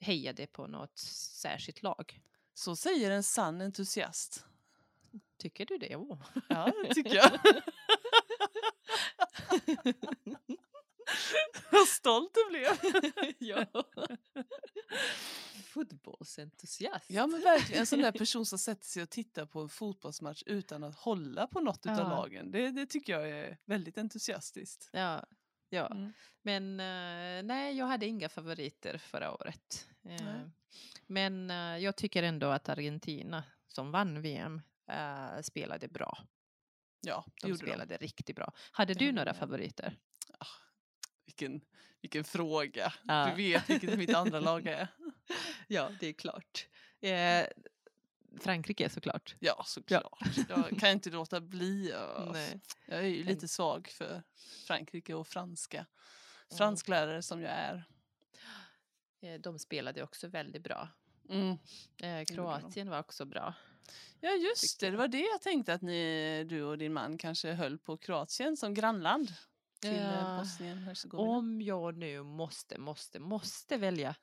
hejade 0.00 0.46
på 0.46 0.66
något 0.66 0.98
särskilt 0.98 1.82
lag. 1.82 2.20
Så 2.54 2.76
säger 2.76 3.10
en 3.10 3.22
sann 3.22 3.60
entusiast. 3.60 4.44
Tycker 5.38 5.66
du 5.66 5.78
det? 5.78 5.96
Oh. 5.96 6.22
Ja, 6.48 6.72
det 6.84 6.94
tycker 6.94 7.14
jag. 7.14 7.30
stolt 11.88 12.34
du 12.34 12.48
blev. 12.50 12.68
ja. 13.38 13.66
Fotbollsentusiast. 15.64 17.10
Ja 17.10 17.26
men 17.26 17.40
verkligen, 17.40 17.80
en 17.80 17.86
sån 17.86 18.00
där 18.00 18.12
person 18.12 18.46
som 18.46 18.58
sätter 18.58 18.86
sig 18.86 19.02
och 19.02 19.10
tittar 19.10 19.46
på 19.46 19.60
en 19.60 19.68
fotbollsmatch 19.68 20.42
utan 20.46 20.84
att 20.84 20.96
hålla 20.96 21.46
på 21.46 21.60
något 21.60 21.86
utav 21.86 21.98
Ja. 21.98 22.08
lagen. 22.08 22.50
Det, 22.50 22.70
det 22.70 22.86
tycker 22.86 23.12
jag 23.12 23.30
är 23.30 23.58
väldigt 23.64 23.98
entusiastiskt. 23.98 24.90
Ja, 24.92 25.24
ja. 25.68 25.86
Mm. 25.86 26.12
men 26.42 26.80
eh, 26.80 27.42
nej, 27.46 27.76
jag 27.78 27.86
hade 27.86 28.06
inga 28.06 28.28
favoriter 28.28 28.98
förra 28.98 29.32
året. 29.32 29.88
Nej. 30.02 30.50
men 31.06 31.50
eh, 31.50 31.56
jag 31.78 31.96
tycker 31.96 32.22
ändå 32.22 32.46
att 32.46 32.68
Argentina, 32.68 33.44
som 33.68 33.90
vann 33.90 34.22
VM, 34.22 34.62
spelade 35.42 35.88
bra. 35.88 36.18
Ja, 37.00 37.24
det 37.26 37.32
De 37.42 37.48
gjorde 37.48 37.64
de. 37.64 37.70
spelade 37.70 37.96
riktigt 37.96 38.36
bra. 38.36 38.52
Hade 38.72 38.94
du 38.94 39.12
några 39.12 39.20
jag 39.20 39.26
med. 39.26 39.36
favoriter? 39.36 39.96
Vilken, 41.26 41.60
vilken 42.00 42.24
fråga. 42.24 42.92
Ja. 43.04 43.26
Du 43.30 43.36
vet 43.42 43.70
vilket 43.70 43.98
mitt 43.98 44.14
andra 44.14 44.40
lag 44.40 44.66
är. 44.66 44.88
Ja, 45.68 45.90
det 46.00 46.06
är 46.06 46.12
klart. 46.12 46.66
Eh, 47.00 47.46
Frankrike 48.40 48.88
såklart. 48.88 49.34
Ja, 49.38 49.62
såklart. 49.66 50.18
Jag 50.48 50.78
kan 50.80 50.90
inte 50.90 51.10
låta 51.10 51.40
bli. 51.40 51.90
Jag, 51.90 52.28
Nej. 52.32 52.60
jag 52.86 52.98
är 52.98 53.08
ju 53.08 53.24
lite 53.24 53.48
svag 53.48 53.88
för 53.88 54.22
Frankrike 54.66 55.14
och 55.14 55.28
franska. 55.28 55.86
Fransklärare 56.58 57.22
som 57.22 57.42
jag 57.42 57.52
är. 57.52 57.84
Eh, 59.22 59.40
de 59.40 59.58
spelade 59.58 60.02
också 60.02 60.28
väldigt 60.28 60.62
bra. 60.62 60.88
Mm. 61.28 61.58
Eh. 62.02 62.24
Kroatien 62.24 62.90
var 62.90 62.98
också 62.98 63.24
bra. 63.24 63.54
Ja 64.20 64.30
just 64.30 64.80
det, 64.80 64.90
det 64.90 64.96
var 64.96 65.08
det 65.08 65.20
jag 65.20 65.42
tänkte 65.42 65.74
att 65.74 65.82
ni, 65.82 66.44
du 66.44 66.62
och 66.62 66.78
din 66.78 66.92
man 66.92 67.18
kanske 67.18 67.52
höll 67.52 67.78
på 67.78 67.96
Kroatien 67.96 68.56
som 68.56 68.74
grannland 68.74 69.32
till 69.80 69.96
Ja. 69.96 70.12
ja. 70.12 70.38
Bosnien 70.38 70.78
Hercegovina. 70.78 71.30
Om 71.30 71.62
jag 71.62 71.96
nu 71.96 72.22
måste, 72.22 72.78
måste, 72.78 73.18
måste 73.18 73.76
välja 73.76 74.14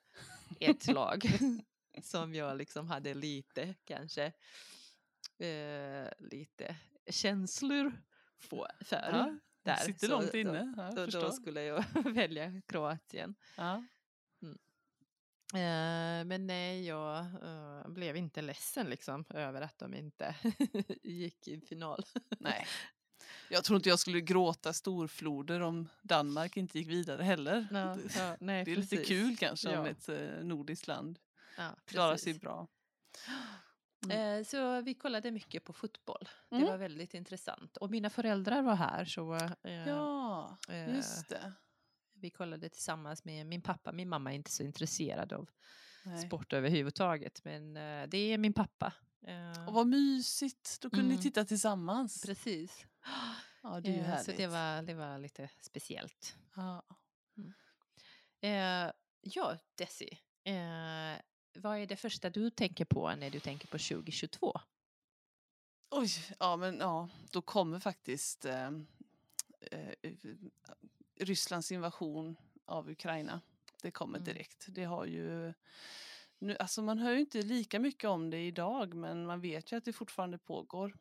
ett 0.60 0.86
lag 0.86 1.24
som 2.02 2.34
jag 2.34 2.56
liksom 2.58 2.88
hade 2.88 3.14
lite, 3.14 3.74
kanske, 3.84 4.32
eh, 5.38 6.08
lite 6.18 6.76
känslor 7.10 7.92
för. 8.38 8.70
Ja, 8.90 9.38
där. 9.62 9.76
sitter 9.76 10.06
Så 10.06 10.12
långt 10.12 10.32
då- 10.32 10.38
inne. 10.38 10.74
Ja, 10.76 10.90
Då, 10.90 11.06
då 11.06 11.32
skulle 11.32 11.62
jag 11.62 11.84
välja 12.14 12.62
Kroatien. 12.68 13.34
Ja. 13.56 13.84
Eh, 15.54 16.24
men 16.24 16.46
nej, 16.46 16.86
jag 16.86 17.18
eh, 17.18 17.88
blev 17.88 18.16
inte 18.16 18.42
ledsen 18.42 18.90
liksom 18.90 19.24
över 19.30 19.60
att 19.62 19.78
de 19.78 19.94
inte 19.94 20.34
gick 21.02 21.48
i 21.48 21.60
final. 21.60 22.02
Nej. 22.38 22.66
Jag 23.50 23.64
tror 23.64 23.76
inte 23.76 23.88
jag 23.88 23.98
skulle 23.98 24.20
gråta 24.20 24.72
storfloder 24.72 25.60
om 25.60 25.88
Danmark 26.02 26.56
inte 26.56 26.78
gick 26.78 26.88
vidare 26.88 27.22
heller. 27.22 27.66
Ja, 27.70 27.98
ja, 28.16 28.36
nej, 28.40 28.64
det 28.64 28.72
är 28.72 28.76
lite 28.76 28.96
precis. 28.96 29.08
kul 29.08 29.36
kanske 29.36 29.68
om 29.78 29.84
Ja. 29.86 29.90
ett 29.90 30.08
eh, 30.08 30.44
nordiskt 30.44 30.86
land 30.86 31.18
Ja, 31.56 31.76
klarar 31.84 32.16
sig 32.16 32.34
bra. 32.34 32.68
Eh, 34.10 34.42
Så 34.44 34.80
vi 34.80 34.94
kollade 34.94 35.30
mycket 35.30 35.64
på 35.64 35.72
fotboll. 35.72 36.28
Det 36.50 36.56
Mm. 36.56 36.68
var 36.68 36.76
väldigt 36.76 37.14
intressant. 37.14 37.76
Och 37.76 37.90
mina 37.90 38.10
föräldrar 38.10 38.62
var 38.62 38.74
här 38.74 39.04
så 39.04 39.34
eh, 39.62 39.88
Ja, 39.88 40.58
eh, 40.68 40.94
just 40.94 41.28
det. 41.28 41.52
vi 42.14 42.30
kollade 42.30 42.68
tillsammans 42.68 43.24
med 43.24 43.46
min 43.46 43.62
pappa. 43.62 43.92
Min 43.92 44.08
mamma 44.08 44.30
är 44.32 44.34
inte 44.36 44.50
så 44.50 44.62
intresserad 44.62 45.32
av 45.32 45.50
Nej. 46.04 46.26
sport 46.26 46.52
överhuvudtaget 46.52 47.44
men 47.44 47.76
eh, 47.76 48.06
det 48.08 48.18
är 48.18 48.38
min 48.38 48.52
pappa. 48.52 48.92
Eh, 49.26 49.68
Och 49.68 49.74
vad 49.74 49.86
mysigt, 49.86 50.78
då 50.80 50.90
kunde 50.90 51.04
Mm. 51.04 51.16
ni 51.16 51.22
titta 51.22 51.44
tillsammans. 51.44 52.22
Precis. 52.26 52.86
Ja, 53.62 53.80
det 53.80 53.88
är 53.88 53.92
ju 53.92 53.98
Eh, 53.98 54.04
härligt. 54.04 54.24
Så 54.26 54.32
det 54.32 54.46
var, 54.46 54.82
det 54.82 54.94
var 54.94 55.18
lite 55.18 55.48
speciellt. 55.60 56.36
ja. 56.56 56.84
Eh, 58.40 58.92
ja, 59.20 59.56
Desi. 59.74 60.18
Eh, 61.56 61.62
vad 61.62 61.78
är 61.78 61.86
det 61.86 61.96
första 61.96 62.30
du 62.30 62.50
tänker 62.50 62.84
på 62.84 63.14
när 63.16 63.30
du 63.30 63.40
tänker 63.40 63.66
på 63.66 63.78
2022? 63.78 64.60
Oj, 65.90 66.08
ja 66.38 66.56
men 66.56 66.78
ja, 66.78 67.08
då 67.30 67.42
kommer 67.42 67.78
faktiskt 67.80 68.44
eh, 68.44 68.70
eh, 69.60 70.12
Rysslands 71.20 71.72
invasion 71.72 72.36
av 72.64 72.90
Ukraina. 72.90 73.40
Det 73.82 73.90
kommer 73.90 74.18
Mm. 74.18 74.24
direkt. 74.24 74.66
Det 74.68 74.84
har 74.84 75.04
ju 75.06 75.54
nu, 76.38 76.56
alltså 76.56 76.82
man 76.82 76.98
hör 76.98 77.12
ju 77.12 77.20
inte 77.20 77.42
lika 77.42 77.80
mycket 77.80 78.10
om 78.10 78.30
det 78.30 78.46
idag 78.46 78.94
men 78.94 79.26
man 79.26 79.40
vet 79.40 79.72
ju 79.72 79.76
att 79.76 79.84
det 79.84 79.92
fortfarande 79.92 80.38
pågår. 80.38 80.96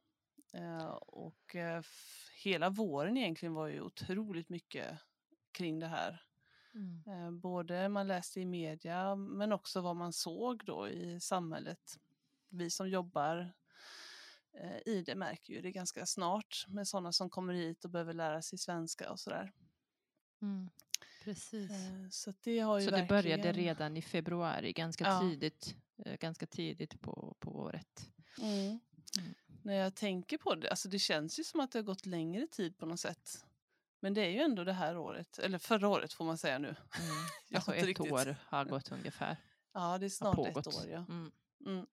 Eh, 0.54 0.86
och 0.96 1.56
eh, 1.56 1.84
hela 2.44 2.70
våren 2.70 3.18
egentligen 3.18 3.54
var 3.54 3.68
ju 3.68 3.82
otroligt 3.82 4.50
mycket 4.50 5.00
kring 5.52 5.80
det 5.80 5.88
här. 5.88 6.25
Eh, 7.08 7.32
både 7.32 7.90
man 7.90 8.08
läste 8.08 8.42
i 8.42 8.46
media 8.46 9.16
men 9.16 9.52
också 9.52 9.82
vad 9.82 9.96
man 9.96 10.14
såg 10.14 10.66
då 10.66 10.90
i 10.90 11.20
samhället. 11.20 12.00
Vi 12.50 12.70
som 12.70 12.90
jobbar 12.90 13.54
eh, 14.54 14.78
i 14.94 15.04
det 15.06 15.16
märker 15.16 15.54
ju 15.54 15.62
det 15.62 15.72
ganska 15.72 16.06
snart 16.06 16.66
med 16.68 16.88
sådana 16.88 17.12
som 17.12 17.30
kommer 17.30 17.54
hit 17.54 17.86
och 17.86 17.92
behöver 17.92 18.14
lära 18.14 18.42
sig 18.42 18.60
svenska 18.60 19.12
och 19.12 19.20
sådär. 19.20 19.52
Mm. 20.42 20.70
Precis. 21.24 21.72
Eh, 21.72 22.10
så 22.12 22.34
det 22.42 22.60
har 22.60 22.80
ju 22.80 22.86
Så 22.86 22.92
det 22.92 22.98
verkligen... 22.98 23.24
började 23.24 23.52
redan 23.52 23.98
i 23.98 24.02
februari, 24.02 24.74
ganska 24.74 25.04
Ja. 25.04 25.20
tidigt, 25.20 25.76
ganska 26.20 26.46
tidigt 26.46 27.02
på, 27.02 27.36
på 27.40 27.56
året. 27.60 28.10
Mm. 28.42 28.80
Mm. 29.20 29.34
När 29.62 29.74
jag 29.74 29.96
tänker 29.96 30.38
på 30.38 30.56
det, 30.56 30.70
alltså 30.70 30.90
det 30.90 31.00
känns 31.00 31.40
ju 31.40 31.44
som 31.44 31.60
att 31.60 31.72
det 31.72 31.80
har 31.80 31.84
gått 31.84 32.06
längre 32.06 32.48
tid 32.48 32.78
på 32.78 32.86
något 32.86 33.00
sätt. 33.00 33.45
Men 34.06 34.14
det 34.14 34.22
är 34.22 34.30
ju 34.30 34.40
ändå 34.40 34.64
det 34.64 34.74
här 34.74 34.98
året, 34.98 35.40
eller 35.40 35.58
förra 35.58 35.88
året 35.88 36.14
får 36.14 36.26
man 36.26 36.38
säga 36.38 36.58
nu. 36.60 36.68
Mm. 36.68 36.78
Alltså 37.56 37.76
ett 37.76 37.86
riktigt- 37.86 38.12
år 38.12 38.36
har 38.46 38.66
gått 38.66 38.92
ungefär. 38.92 39.38
Ja, 39.74 39.98
det 39.98 40.06
är 40.06 40.10
snart 40.10 40.48
ett 40.58 40.68
år. 40.68 40.86
Ja. 40.90 41.06
Mm. 41.10 41.32
Mm. 41.66 41.86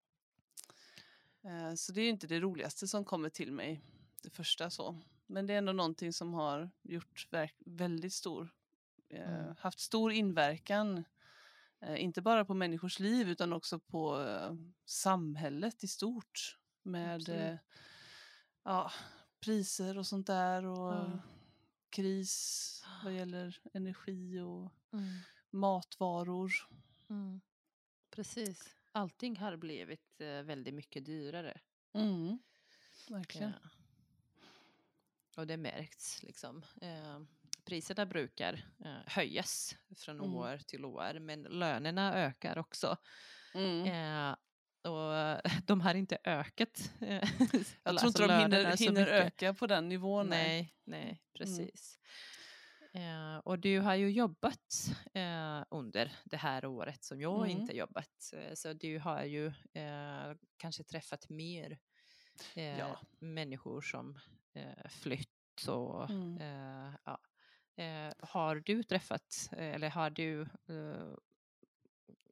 Eh, 1.45 1.75
Så 1.75 1.93
det 1.93 2.01
är 2.01 2.09
inte 2.11 2.27
det 2.27 2.41
roligaste 2.41 2.89
som 2.89 3.05
kommer 3.05 3.29
till 3.29 3.53
mig, 3.53 3.81
det 4.23 4.31
första 4.31 4.71
så. 4.71 4.99
Men 5.27 5.47
det 5.47 5.55
är 5.55 5.59
ändå 5.59 5.73
någonting 5.73 6.13
som 6.13 6.35
har 6.35 6.71
gjort 6.83 7.29
väldigt 7.67 8.13
stor, 8.15 8.51
eh, 9.09 9.33
Mm. 9.41 9.55
haft 9.59 9.81
stor 9.81 10.13
inverkan. 10.13 11.05
eh, 11.81 12.03
Inte 12.05 12.23
bara 12.23 12.45
på 12.45 12.55
människors 12.55 12.99
liv 13.01 13.29
utan 13.29 13.53
också 13.53 13.79
på 13.79 14.21
eh, 14.23 14.55
samhället 14.85 15.85
i 15.85 15.89
stort. 15.89 16.59
Med 16.83 17.59
ja, 18.65 18.93
priser 19.41 19.99
och 19.99 20.07
sånt 20.07 20.27
där 20.27 20.65
och 20.65 20.95
Ja. 20.95 21.19
Kris 21.93 22.85
vad 23.05 23.15
gäller 23.17 23.61
energi 23.75 24.41
och 24.41 24.73
Mm. 24.93 25.19
matvaror. 25.51 26.53
Mm. 27.11 27.41
Precis. 28.11 28.77
Allting 28.93 29.37
har 29.37 29.57
blivit 29.57 30.21
eh, 30.21 30.43
väldigt 30.43 30.75
mycket 30.75 31.05
dyrare. 31.05 31.61
Mm. 31.93 32.39
Verkligen. 33.09 33.53
Ja. 33.63 33.69
Och 35.37 35.47
det 35.47 35.57
märks 35.57 36.23
liksom. 36.23 36.65
Eh, 36.81 37.21
priserna 37.65 38.07
brukar 38.07 38.55
eh, 38.85 38.97
höjas 39.07 39.77
från 39.97 40.19
Mm. 40.21 40.35
år 40.35 40.59
till 40.59 40.85
år 40.85 41.19
men 41.19 41.43
lönerna 41.43 42.15
ökar 42.15 42.59
också. 42.59 42.97
Mm. 43.55 43.87
Eh, 43.87 44.37
och 44.85 45.41
de 45.67 45.81
har 45.81 45.95
inte 45.95 46.19
ökat. 46.25 46.93
eh, 47.01 47.09
Jag 47.41 47.65
tror 47.65 47.69
alltså 47.85 48.07
inte 48.07 48.27
de 48.27 48.39
hinner, 48.43 48.77
hinner 48.77 49.07
öka 49.07 49.55
på 49.55 49.67
den 49.67 49.89
nivån. 49.89 50.27
nej. 50.29 50.75
Nej, 50.85 51.03
nej, 51.05 51.23
precis. 51.39 51.99
Eh, 52.95 53.37
och 53.37 53.59
du 53.59 53.81
har 53.81 53.95
ju 53.95 54.11
jobbat 54.11 54.91
eh, 55.15 55.63
under 55.71 56.13
det 56.25 56.37
här 56.37 56.65
året 56.67 57.05
som 57.05 57.21
jag 57.21 57.47
Mm. 57.49 57.61
inte 57.61 57.77
jobbat. 57.77 58.33
Eh, 58.33 58.55
så 58.55 58.73
du 58.73 58.99
har 58.99 59.25
ju 59.25 59.47
eh, 59.73 60.33
kanske 60.57 60.85
träffat 60.85 61.29
mer 61.29 61.79
eh, 62.55 62.79
Ja. 62.79 63.01
människor 63.19 63.81
som 63.81 64.19
eh, 64.55 64.89
flytt 64.89 65.69
och 65.69 66.11
Mm. 66.11 66.39
eh, 66.41 66.95
ja. 67.05 67.19
Eh, 67.77 68.13
har 68.19 68.57
du 68.57 68.83
träffat 68.83 69.49
eh, 69.53 69.75
eller 69.75 69.91
har 69.91 70.11
du 70.11 70.43
eh, 70.43 71.15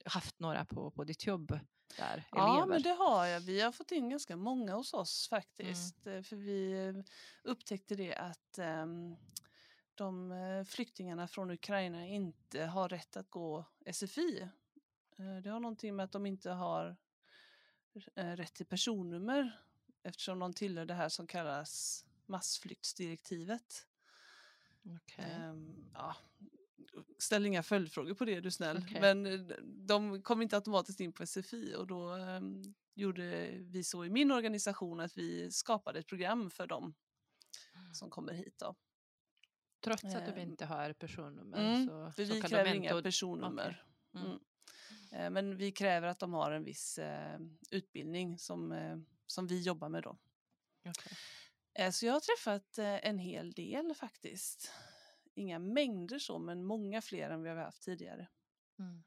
haft 0.04 0.38
några 0.40 0.64
på, 0.64 0.90
på 0.90 1.04
ditt 1.04 1.26
jobb 1.26 1.58
där? 1.96 2.24
Ja, 2.30 2.52
elever? 2.52 2.66
men 2.66 2.82
det 2.82 2.92
har 2.92 3.26
jag. 3.26 3.40
Vi 3.40 3.60
har 3.60 3.72
fått 3.72 3.92
in 3.92 4.10
ganska 4.10 4.36
många 4.36 4.74
hos 4.74 4.94
oss 4.94 5.28
faktiskt. 5.28 6.06
Eh, 6.06 6.22
För 6.22 6.36
vi 6.36 6.86
eh, 6.88 6.94
upptäckte 7.42 7.94
det 7.94 8.14
att 8.14 8.58
ehm, 8.58 9.16
de 9.94 10.32
eh, 10.32 10.64
flyktingarna 10.64 11.28
från 11.28 11.50
Ukraina 11.50 12.06
inte 12.06 12.64
har 12.64 12.88
rätt 12.88 13.16
att 13.16 13.30
gå 13.30 13.64
SFI. 13.92 14.48
Det 15.42 15.50
har 15.50 15.60
någonting 15.60 15.96
med 15.96 16.04
att 16.04 16.12
de 16.12 16.26
inte 16.26 16.50
har 16.50 16.96
rätt 18.14 18.54
till 18.54 18.66
personnummer 18.66 19.60
eftersom 20.02 20.38
de 20.38 20.52
tillhör 20.52 20.84
det 20.84 20.94
här 20.94 21.08
som 21.08 21.26
kallas 21.26 22.04
massflyktsdirektivet. 22.26 23.86
Okej. 24.96 25.24
Ehm, 25.24 25.90
ja, 25.94 26.16
ställ 27.22 27.46
inga 27.46 27.62
följdfrågor 27.62 28.14
på 28.14 28.24
det 28.24 28.34
är 28.34 28.40
du 28.40 28.50
snäll. 28.50 28.78
Okej. 28.86 29.00
Men 29.00 29.26
eh, 29.26 29.40
de 29.64 30.22
kom 30.22 30.42
inte 30.42 30.56
automatiskt 30.56 31.00
in 31.00 31.12
på 31.12 31.26
SFI 31.26 31.74
och 31.74 31.86
då 31.86 32.08
ehm, 32.12 32.62
gjorde 32.94 33.50
vi 33.60 33.84
så 33.84 34.04
i 34.04 34.10
min 34.10 34.30
organisation 34.30 35.00
att 35.00 35.16
vi 35.18 35.50
skapade 35.50 35.98
ett 35.98 36.06
program 36.06 36.50
för 36.50 36.66
dem 36.66 36.94
som 37.94 38.10
kommer 38.10 38.32
hit. 38.32 38.58
Då. 38.58 38.74
Trots 39.84 40.04
att 40.04 40.26
du 40.26 40.32
Ehm, 40.32 40.38
inte 40.38 40.66
har 40.66 40.92
personnummer 40.92 41.58
mm, 41.74 41.86
så, 41.88 42.12
För 42.16 42.24
så 42.24 42.34
vi 42.34 42.40
kräver 42.42 42.64
de 42.70 42.76
inga 42.76 42.90
ändå... 42.90 43.02
personnummer. 43.02 43.84
Mm. 44.14 44.26
Mm. 44.26 44.38
Eh, 45.12 45.30
Men 45.30 45.56
vi 45.56 45.72
kräver 45.72 46.08
att 46.08 46.18
de 46.18 46.32
har 46.32 46.50
en 46.52 46.64
viss 46.64 46.98
eh, 46.98 47.38
utbildning 47.70 48.38
som, 48.38 48.72
eh, 48.72 48.96
som 49.26 49.46
vi 49.46 49.60
jobbar 49.62 49.88
med 49.88 50.02
då. 50.02 50.18
Okej. 50.88 51.12
Eh, 51.74 51.90
Så 51.90 52.06
jag 52.06 52.12
har 52.12 52.20
träffat 52.20 52.78
eh, 52.78 53.08
en 53.08 53.18
hel 53.18 53.52
del 53.52 53.94
faktiskt. 53.94 54.72
Inga 55.34 55.58
mängder 55.58 56.18
så, 56.18 56.38
men 56.38 56.64
många 56.64 57.02
fler 57.02 57.30
än 57.30 57.42
vi 57.42 57.48
har 57.48 57.56
haft 57.56 57.82
tidigare. 57.82 58.28
Mm. 58.78 59.04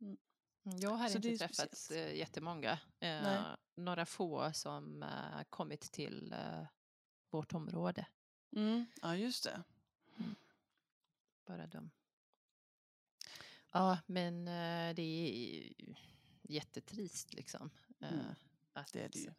Mm. 0.00 0.16
Mm, 0.64 0.78
Jag 0.78 0.90
har 0.90 1.08
Så 1.08 1.16
inte 1.16 1.36
träffat 1.38 1.56
speciellt. 1.76 2.10
eh, 2.10 2.16
jättemånga. 2.16 2.78
Eh, 3.00 3.42
några 3.74 4.06
få 4.06 4.52
som 4.52 5.02
eh, 5.02 5.42
kommit 5.50 5.80
till 5.80 6.32
eh, 6.32 6.66
vårt 7.30 7.52
område. 7.54 8.06
Mm. 8.56 8.86
Ja, 9.02 9.16
just 9.16 9.44
det. 9.44 9.62
Bara 11.46 11.66
dem. 11.66 11.90
Ja, 13.72 13.98
men 14.06 14.48
eh, 14.48 14.94
det 14.94 15.02
är 15.02 15.72
jättetrist 16.42 17.34
liksom. 17.34 17.70
eh, 18.00 18.12
Mm, 18.12 18.34
Att 18.72 18.92
det 18.92 19.00
är 19.02 19.08
det 19.08 19.18
ju. 19.18 19.32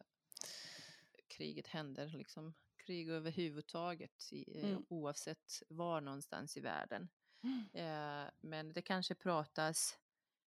kriget 1.28 1.66
händer, 1.66 2.08
liksom 2.08 2.54
krig 2.90 3.08
överhuvudtaget 3.08 4.32
i, 4.32 4.58
eh, 4.58 4.70
Mm. 4.70 4.84
oavsett 4.88 5.62
var 5.68 6.00
någonstans 6.00 6.56
i 6.56 6.60
världen. 6.60 7.08
Mm. 7.42 7.64
Eh, 7.72 8.30
men 8.40 8.72
det 8.72 8.82
kanske 8.82 9.14
pratas 9.14 9.98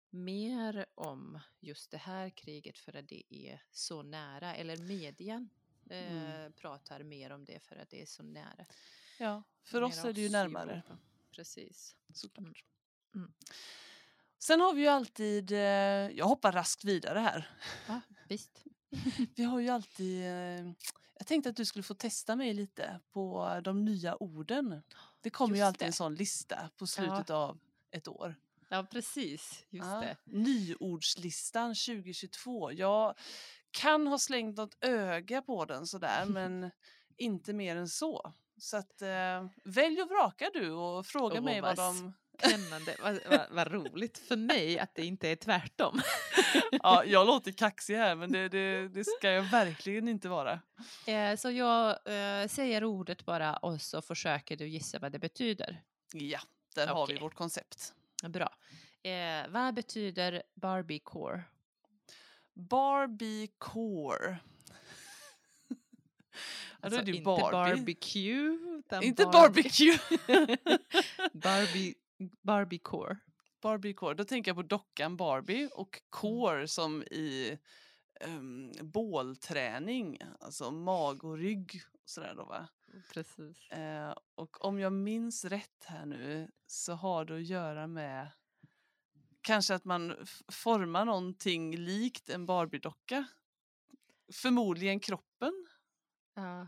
mer 0.10 0.86
om 0.96 1.40
just 1.60 1.92
det 1.92 1.98
här 1.98 2.30
kriget 2.30 2.78
för 2.78 2.96
att 2.96 3.08
det 3.10 3.24
är 3.30 3.62
så 3.72 4.04
nära, 4.04 4.56
eller 4.56 4.78
medien 4.78 5.50
eh, 5.90 6.12
Mm. 6.12 6.54
pratar 6.54 7.04
mer 7.04 7.30
om 7.32 7.46
det 7.46 7.60
för 7.60 7.76
att 7.76 7.90
det 7.90 8.02
är 8.02 8.06
så 8.06 8.24
nära. 8.24 8.66
Ja, 9.20 9.44
för 9.64 9.82
oss 9.82 9.98
Nära 9.98 10.10
är 10.10 10.14
det 10.14 10.22
ju 10.22 10.30
närmare. 10.30 10.84
Precis. 11.32 11.96
såklart. 12.14 12.64
Mm. 13.16 13.34
Sen 14.40 14.60
har 14.62 14.74
vi 14.74 14.82
ju 14.82 14.88
alltid, 14.88 15.52
eh, 15.52 15.60
jag 16.18 16.26
hoppar 16.26 16.52
raskt 16.52 16.84
vidare 16.84 17.20
här. 17.20 17.50
Ja, 17.88 18.02
visst. 18.30 18.64
Vi 19.36 19.44
har 19.44 19.60
ju 19.60 19.70
alltid, 19.70 20.26
eh, 20.26 20.72
jag 21.24 21.28
tänkte 21.28 21.50
att 21.50 21.56
du 21.56 21.66
skulle 21.66 21.84
få 21.84 21.94
testa 21.94 22.36
mig 22.36 22.54
lite 22.54 23.00
på 23.14 23.60
de 23.64 23.86
nya 23.86 24.24
orden. 24.24 24.82
Det 25.22 25.30
kommer 25.30 25.56
ju 25.56 25.62
alltid 25.62 25.82
en 25.82 25.88
det. 25.88 25.96
sån 25.96 26.16
lista 26.16 26.70
på 26.78 26.88
slutet 26.88 27.30
av 27.30 27.60
ett 27.92 28.08
år. 28.08 28.36
Ja, 28.70 28.88
precis. 28.92 29.66
Just 29.70 29.88
Ja, 29.88 30.00
det. 30.00 30.18
Nyordslistan 30.24 31.76
2022. 31.76 32.72
Jag 32.72 33.16
kan 33.72 34.08
ha 34.08 34.20
slängt 34.20 34.58
något 34.58 34.78
öga 34.84 35.42
på 35.42 35.66
den 35.66 35.88
sådär 35.88 36.26
men 36.30 36.72
inte 37.18 37.54
mer 37.54 37.76
än 37.76 37.90
så. 37.90 38.34
Så 38.58 38.78
att 38.78 39.02
eh, 39.02 39.48
välj 39.64 40.02
och 40.02 40.10
vraka 40.10 40.50
du 40.54 40.72
och 40.72 41.06
fråga 41.06 41.40
Åh, 41.40 41.46
mig 41.46 41.62
vad 41.62 41.76
de... 41.76 42.14
Spännande. 42.40 42.96
vad, 43.02 43.20
vad, 43.30 43.42
vad 43.52 43.72
roligt 43.72 44.18
för 44.18 44.36
mig 44.36 44.80
att 44.80 44.96
det 44.96 45.06
inte 45.06 45.30
är 45.30 45.36
tvärtom. 45.36 46.02
Ja, 46.84 47.04
jag 47.06 47.28
låter 47.28 47.52
kaxig 47.52 47.96
här 47.96 48.16
men 48.16 48.32
det, 48.32 48.50
det, 48.50 48.88
det 48.88 49.04
ska 49.04 49.30
jag 49.32 49.44
verkligen 49.44 50.08
inte 50.08 50.30
vara. 50.30 50.60
Eh, 51.08 51.36
så 51.36 51.52
jag 51.52 51.90
eh, 51.92 52.48
säger 52.48 52.84
ordet 52.84 53.26
bara 53.26 53.58
och 53.58 53.82
så 53.82 54.02
försöker 54.02 54.58
du 54.58 54.68
gissa 54.68 55.00
vad 55.00 55.12
det 55.12 55.20
betyder. 55.20 55.82
Ja, 56.14 56.40
där 56.76 56.88
har 56.88 57.08
vi 57.08 57.20
vårt 57.20 57.36
koncept. 57.36 57.94
Bra. 58.24 58.50
Eh, 59.04 59.48
vad 59.50 59.74
betyder? 59.74 60.44
Barbie 60.56 61.00
core. 61.00 61.44
Ja, 66.82 66.90
då 66.90 66.96
Alltså 66.96 67.12
ju 67.12 67.16
inte 67.16 67.24
Barbie. 67.26 67.76
barbecue. 67.76 68.58
Inte 69.02 69.24
Barbie- 69.26 69.32
barbecue. 69.32 69.98
Barbie, 71.34 71.94
Barbiecore. 72.42 73.18
Barbie 73.62 73.94
core. 73.94 74.14
Då 74.14 74.24
tänker 74.24 74.50
jag 74.50 74.56
på 74.56 74.62
dockan 74.64 75.18
Barbie 75.18 75.70
och 75.74 76.02
core 76.10 76.68
som 76.68 77.04
i 77.04 77.58
um, 78.28 78.72
bålträning. 78.82 80.20
Alltså 80.40 80.72
mag 80.72 81.24
och 81.24 81.38
rygg. 81.38 81.82
och 81.94 82.10
Sådär 82.10 82.34
då 82.36 82.46
va. 82.46 82.68
Precis. 83.14 83.70
Eh, 83.72 84.16
och 84.36 84.66
om 84.66 84.80
jag 84.80 84.94
minns 84.94 85.46
rätt 85.46 85.84
här 85.86 86.06
nu 86.06 86.52
så 86.68 86.94
har 86.94 87.26
det 87.26 87.36
att 87.36 87.44
göra 87.48 87.88
med 87.88 88.32
kanske 89.42 89.76
att 89.76 89.86
man 89.86 90.16
formar 90.52 91.06
någonting 91.06 91.78
likt 91.78 92.30
en 92.30 92.46
Barbie-docka. 92.46 93.26
Förmodligen 94.34 95.00
kroppen. 95.00 95.68
Ja. 96.36 96.68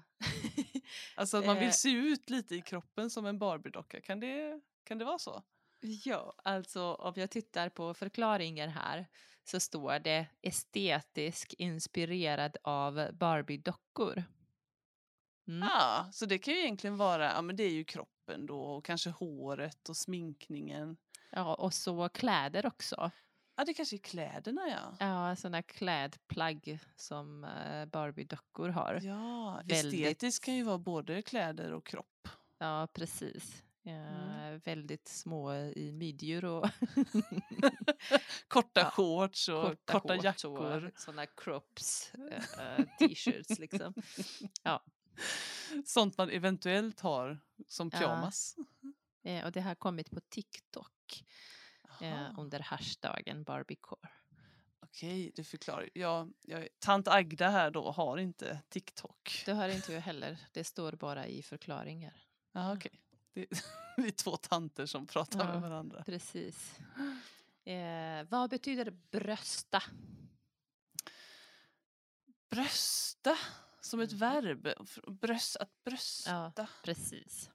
Alltså 1.16 1.38
att 1.38 1.46
man 1.46 1.56
vill 1.56 1.66
Eh. 1.68 1.72
se 1.72 1.90
ut 1.90 2.30
lite 2.30 2.56
i 2.56 2.62
kroppen 2.62 3.10
som 3.10 3.26
en 3.26 3.40
Barbie-docka. 3.40 4.02
Kan 4.02 4.20
det, 4.20 4.62
kan 4.84 4.98
det 4.98 5.06
vara 5.06 5.20
så? 5.20 5.44
Ja, 6.06 6.34
alltså 6.44 6.94
om 6.94 7.14
jag 7.16 7.30
tittar 7.30 7.70
på 7.70 7.94
förklaringar 7.94 8.68
här 8.68 9.08
så 9.44 9.60
står 9.60 10.00
det 10.00 10.28
estetisk 10.42 11.54
inspirerad 11.58 12.58
av 12.64 13.10
Barbie-dockor. 13.14 14.24
Mm. 15.48 15.70
Ja, 15.70 16.10
så 16.14 16.26
det 16.26 16.38
kan 16.38 16.54
ju 16.54 16.60
egentligen 16.60 16.98
vara, 16.98 17.26
ja 17.34 17.42
men 17.42 17.56
det 17.56 17.64
är 17.64 17.72
ju 17.72 17.84
kroppen 17.84 18.46
då 18.46 18.62
och 18.62 18.86
kanske 18.86 19.10
håret 19.10 19.90
och 19.90 19.98
sminkningen. 19.98 20.98
Ja, 21.32 21.56
och 21.56 21.74
så 21.74 22.10
kläder 22.10 22.66
också. 22.66 23.12
Ja, 23.58 23.66
det 23.66 23.74
kanske 23.74 23.96
är 23.96 23.98
kläderna 23.98 24.62
ja. 24.70 24.96
Ja, 25.08 25.36
sådana 25.36 25.62
klädplagg 25.62 26.80
som 26.96 27.44
eh, 27.44 27.86
Barbie-dockor 27.86 28.70
har. 28.70 29.00
Ja, 29.04 29.62
Väldigt- 29.66 30.00
estetiskt 30.06 30.46
kan 30.46 30.56
ju 30.56 30.64
vara 30.64 30.78
både 30.78 31.22
kläder 31.22 31.72
och 31.72 31.86
kropp. 31.86 32.28
Ja, 32.58 32.88
precis. 32.94 33.64
Eh, 33.86 34.26
Mm. 34.46 34.60
Väldigt 34.60 35.08
små 35.08 35.54
i 35.56 35.92
midjor 35.92 36.46
och 36.46 36.70
Korta 38.48 38.80
Ja, 38.82 38.90
shorts 38.92 39.50
och 39.50 39.64
korta, 39.64 39.94
korta, 40.00 40.16
jackor. 40.16 40.92
sådana 40.96 41.26
crops, 41.26 42.12
eh, 42.32 42.78
eh, 42.80 42.86
t-shirts 43.00 43.60
liksom. 43.60 43.94
Sånt 45.86 46.18
man 46.18 46.30
eventuellt 46.30 47.00
har 47.00 47.40
som 47.68 47.90
Ja. 47.94 47.98
pyjamas. 48.00 48.56
Eh, 49.24 49.46
och 49.46 49.52
det 49.52 49.62
har 49.62 49.76
kommit 49.76 50.12
på 50.12 50.20
TikTok 50.30 51.24
eh, 52.02 52.40
under 52.40 52.60
hashtaggen 52.60 53.44
Barbiecore. 53.44 54.10
Okej, 54.80 55.32
det 55.36 55.44
förklarar. 55.44 55.90
Ja, 55.94 56.28
jag, 56.42 56.68
tant 56.80 57.08
Agda 57.08 57.50
här 57.50 57.72
då 57.72 57.92
har 57.92 58.18
inte 58.18 58.62
TikTok. 58.70 59.44
Det 59.46 59.52
har 59.54 59.70
inte 59.70 59.94
jag 59.94 60.02
heller. 60.02 60.38
Det 60.54 60.64
står 60.64 60.92
bara 60.94 61.28
i 61.28 61.42
förklaringar. 61.44 62.22
Ja, 62.52 62.74
okej. 62.74 63.02
Det, 63.36 63.46
vi 63.98 64.08
är 64.08 64.12
två 64.12 64.38
tanter 64.38 64.86
som 64.86 65.08
pratar 65.08 65.40
Ja. 65.40 65.52
med 65.52 65.62
varandra. 65.62 66.04
Precis. 66.04 66.80
Eh, 67.66 68.24
vad 68.30 68.50
betyder 68.50 68.92
brösta? 69.12 69.84
Brösta 72.50 73.38
som 73.82 74.00
ett 74.00 74.12
Mhm. 74.12 74.20
verb. 74.20 74.68
Bröst, 75.08 75.56
att 75.56 75.84
brösta. 75.84 76.54
Ja, 76.56 76.68
precis. 76.84 77.50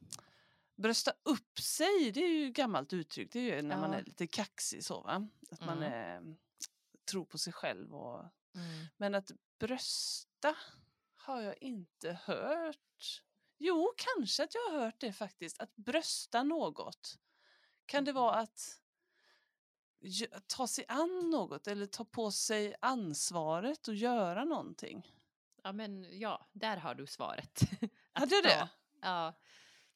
Brösta 0.77 1.13
upp 1.23 1.59
sig, 1.61 2.11
det 2.15 2.21
är 2.21 2.29
ju 2.29 2.49
ett 2.49 2.57
gammalt 2.57 2.93
uttryck. 2.93 3.33
Det 3.33 3.39
är 3.41 3.57
ju 3.57 3.63
när 3.63 3.77
man 3.81 3.93
Ja. 3.93 3.99
är 3.99 4.05
lite 4.05 4.27
kaxig 4.27 4.85
så 4.85 5.01
va. 5.01 5.29
Att 5.51 5.61
man 5.61 5.83
Mm. 5.83 5.93
är, 5.93 6.37
tror 7.11 7.25
på 7.25 7.39
sig 7.39 7.53
själv. 7.53 7.95
Och, 7.95 8.21
Mm. 8.55 8.87
men 8.97 9.15
att 9.15 9.31
brösta 9.59 10.55
har 11.15 11.41
jag 11.41 11.63
inte 11.63 12.13
hört. 12.25 13.23
Jo, 13.63 13.93
kanske 13.97 14.45
att 14.45 14.55
jag 14.55 14.61
har 14.71 14.79
hört 14.79 15.01
det 15.01 15.13
faktiskt. 15.13 15.61
Att 15.61 15.77
brösta 15.77 16.43
något. 16.43 17.19
Kan 17.87 18.05
det 18.05 18.13
vara 18.13 18.35
att 18.37 18.81
gö- 20.01 20.41
ta 20.47 20.67
sig 20.67 20.85
an 20.89 21.31
något 21.31 21.67
eller 21.67 21.87
ta 21.87 22.05
på 22.05 22.31
sig 22.31 22.75
ansvaret 22.81 23.89
och 23.89 23.95
göra 23.95 24.45
någonting? 24.45 25.15
Ja, 25.63 25.73
men 25.73 26.19
ja, 26.19 26.47
där 26.53 26.77
har 26.77 26.95
du 26.95 27.07
svaret. 27.07 27.61
Att 28.13 28.21
Hade 28.21 28.35
jag 28.35 28.45
det? 28.45 28.69
Ja, 29.03 29.33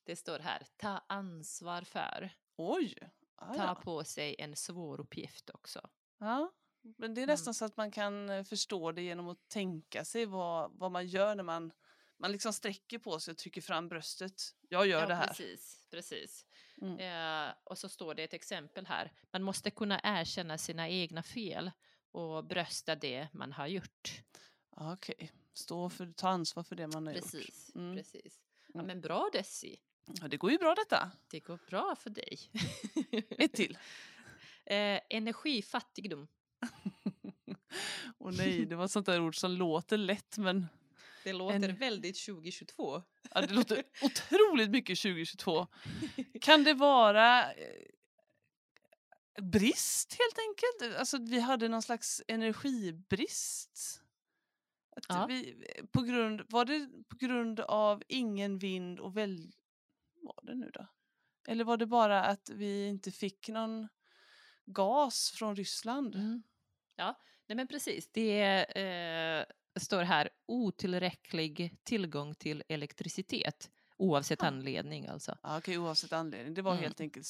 det 0.04 0.16
står 0.16 0.38
här. 0.38 0.66
Ta 0.76 1.00
ansvar 1.06 1.82
för. 1.82 2.30
Oj! 2.56 2.94
Ah, 3.36 3.54
Ta 3.54 3.74
på 3.74 4.04
sig 4.04 4.36
en 4.38 4.56
svår 4.56 5.00
uppgift 5.00 5.50
också. 5.50 5.88
Ja, 6.18 6.52
men 6.82 7.14
det 7.14 7.20
är 7.20 7.22
Mm. 7.22 7.32
nästan 7.32 7.54
så 7.54 7.64
att 7.64 7.76
man 7.76 7.90
kan 7.90 8.30
eh, 8.30 8.44
förstå 8.44 8.92
det 8.92 9.02
genom 9.02 9.28
att 9.28 9.48
tänka 9.48 10.04
sig 10.04 10.26
vad, 10.26 10.72
vad 10.74 10.90
man 10.92 11.06
gör 11.06 11.34
när 11.34 11.42
man, 11.44 11.72
man 12.24 12.32
liksom 12.32 12.52
sträcker 12.52 12.98
på 12.98 13.20
sig 13.20 13.32
och 13.32 13.38
trycker 13.38 13.60
fram 13.60 13.88
bröstet. 13.88 14.42
Jag 14.68 14.86
gör 14.86 15.00
ja, 15.00 15.06
det 15.06 15.14
här. 15.14 15.26
precis. 15.26 15.84
precis. 15.90 16.46
Mm. 16.82 16.98
Eh, 17.48 17.54
och 17.64 17.78
så 17.78 17.88
står 17.88 18.14
det 18.14 18.22
ett 18.22 18.34
exempel 18.34 18.86
här. 18.86 19.12
Man 19.32 19.42
måste 19.42 19.70
kunna 19.70 20.00
erkänna 20.02 20.58
sina 20.58 20.88
egna 20.88 21.22
fel 21.22 21.70
och 22.12 22.44
brösta 22.44 22.96
det 22.96 23.28
man 23.32 23.52
har 23.52 23.66
gjort. 23.66 24.22
Ja, 24.76 24.92
Okej, 24.92 25.32
stå 25.54 25.90
för, 25.90 26.12
ta 26.12 26.28
ansvar 26.28 26.62
för 26.62 26.76
det 26.76 26.86
man 26.86 27.06
har 27.06 27.14
gjort. 27.14 27.22
Precis. 27.22 27.74
Mm. 27.74 27.96
precis. 27.96 28.40
Ja, 28.66 28.74
Mm. 28.74 28.86
men 28.86 29.00
bra 29.00 29.30
Desi. 29.32 29.80
Ja, 30.20 30.28
det 30.28 30.36
går 30.36 30.50
ju 30.50 30.58
bra 30.58 30.74
detta. 30.74 31.10
Det 31.30 31.40
går 31.40 31.58
bra 31.68 31.96
för 31.96 32.10
dig. 32.10 32.38
Ett 33.38 33.52
till. 33.52 33.78
eh, 34.66 35.00
energifattigdom. 35.10 36.28
Och 38.18 38.34
nej, 38.34 38.66
det 38.66 38.76
var 38.76 38.84
ett 38.84 38.90
sånt 38.90 39.06
där 39.06 39.20
ord 39.20 39.36
som 39.36 39.50
låter 39.50 39.96
lätt 39.96 40.38
men 40.38 40.66
Det 41.24 41.32
låter 41.32 41.68
En- 41.68 41.76
väldigt 41.76 42.26
2022. 42.26 43.02
Ja, 43.30 43.40
det 43.40 43.54
låter 43.54 43.82
otroligt 44.02 44.70
mycket 44.70 44.98
2022. 44.98 45.66
Kan 46.40 46.64
det 46.64 46.74
vara 46.74 47.52
eh, 47.52 47.68
brist 49.42 50.16
helt 50.18 50.38
enkelt? 50.38 50.98
Alltså 50.98 51.18
vi 51.18 51.40
hade 51.40 51.68
någon 51.68 51.82
slags 51.82 52.22
energibrist? 52.28 54.00
Att 54.96 55.04
Ja. 55.08 55.26
vi, 55.26 55.54
på 55.92 56.02
grund, 56.02 56.42
var 56.48 56.64
det 56.64 56.88
på 57.08 57.16
grund 57.16 57.60
av 57.60 58.02
ingen 58.08 58.58
vind 58.58 59.00
och 59.00 59.16
väl... 59.16 59.52
Var 60.22 60.40
det 60.42 60.54
nu 60.54 60.70
då? 60.74 60.86
Eller 61.48 61.64
var 61.64 61.76
det 61.76 61.86
bara 61.86 62.24
att 62.24 62.50
vi 62.50 62.86
inte 62.88 63.10
fick 63.12 63.48
någon 63.48 63.88
gas 64.64 65.30
från 65.30 65.56
Ryssland? 65.56 66.14
Mm. 66.14 66.42
Ja, 66.96 67.20
nej 67.46 67.56
men 67.56 67.68
precis. 67.68 68.08
Det 68.12 68.64
eh, 68.78 69.44
står 69.76 70.02
här 70.02 70.28
otillräcklig 70.46 71.76
tillgång 71.84 72.34
till 72.34 72.62
elektricitet 72.68 73.70
oavsett 73.96 74.42
Ah. 74.42 74.46
anledning 74.46 75.06
alltså. 75.06 75.38
Ja, 75.42 75.58
okej, 75.58 75.78
oavsett 75.78 76.12
anledning. 76.12 76.54
Det 76.54 76.62
var 76.62 76.72
Mm. 76.72 76.82
helt 76.82 77.00
enkelt 77.00 77.26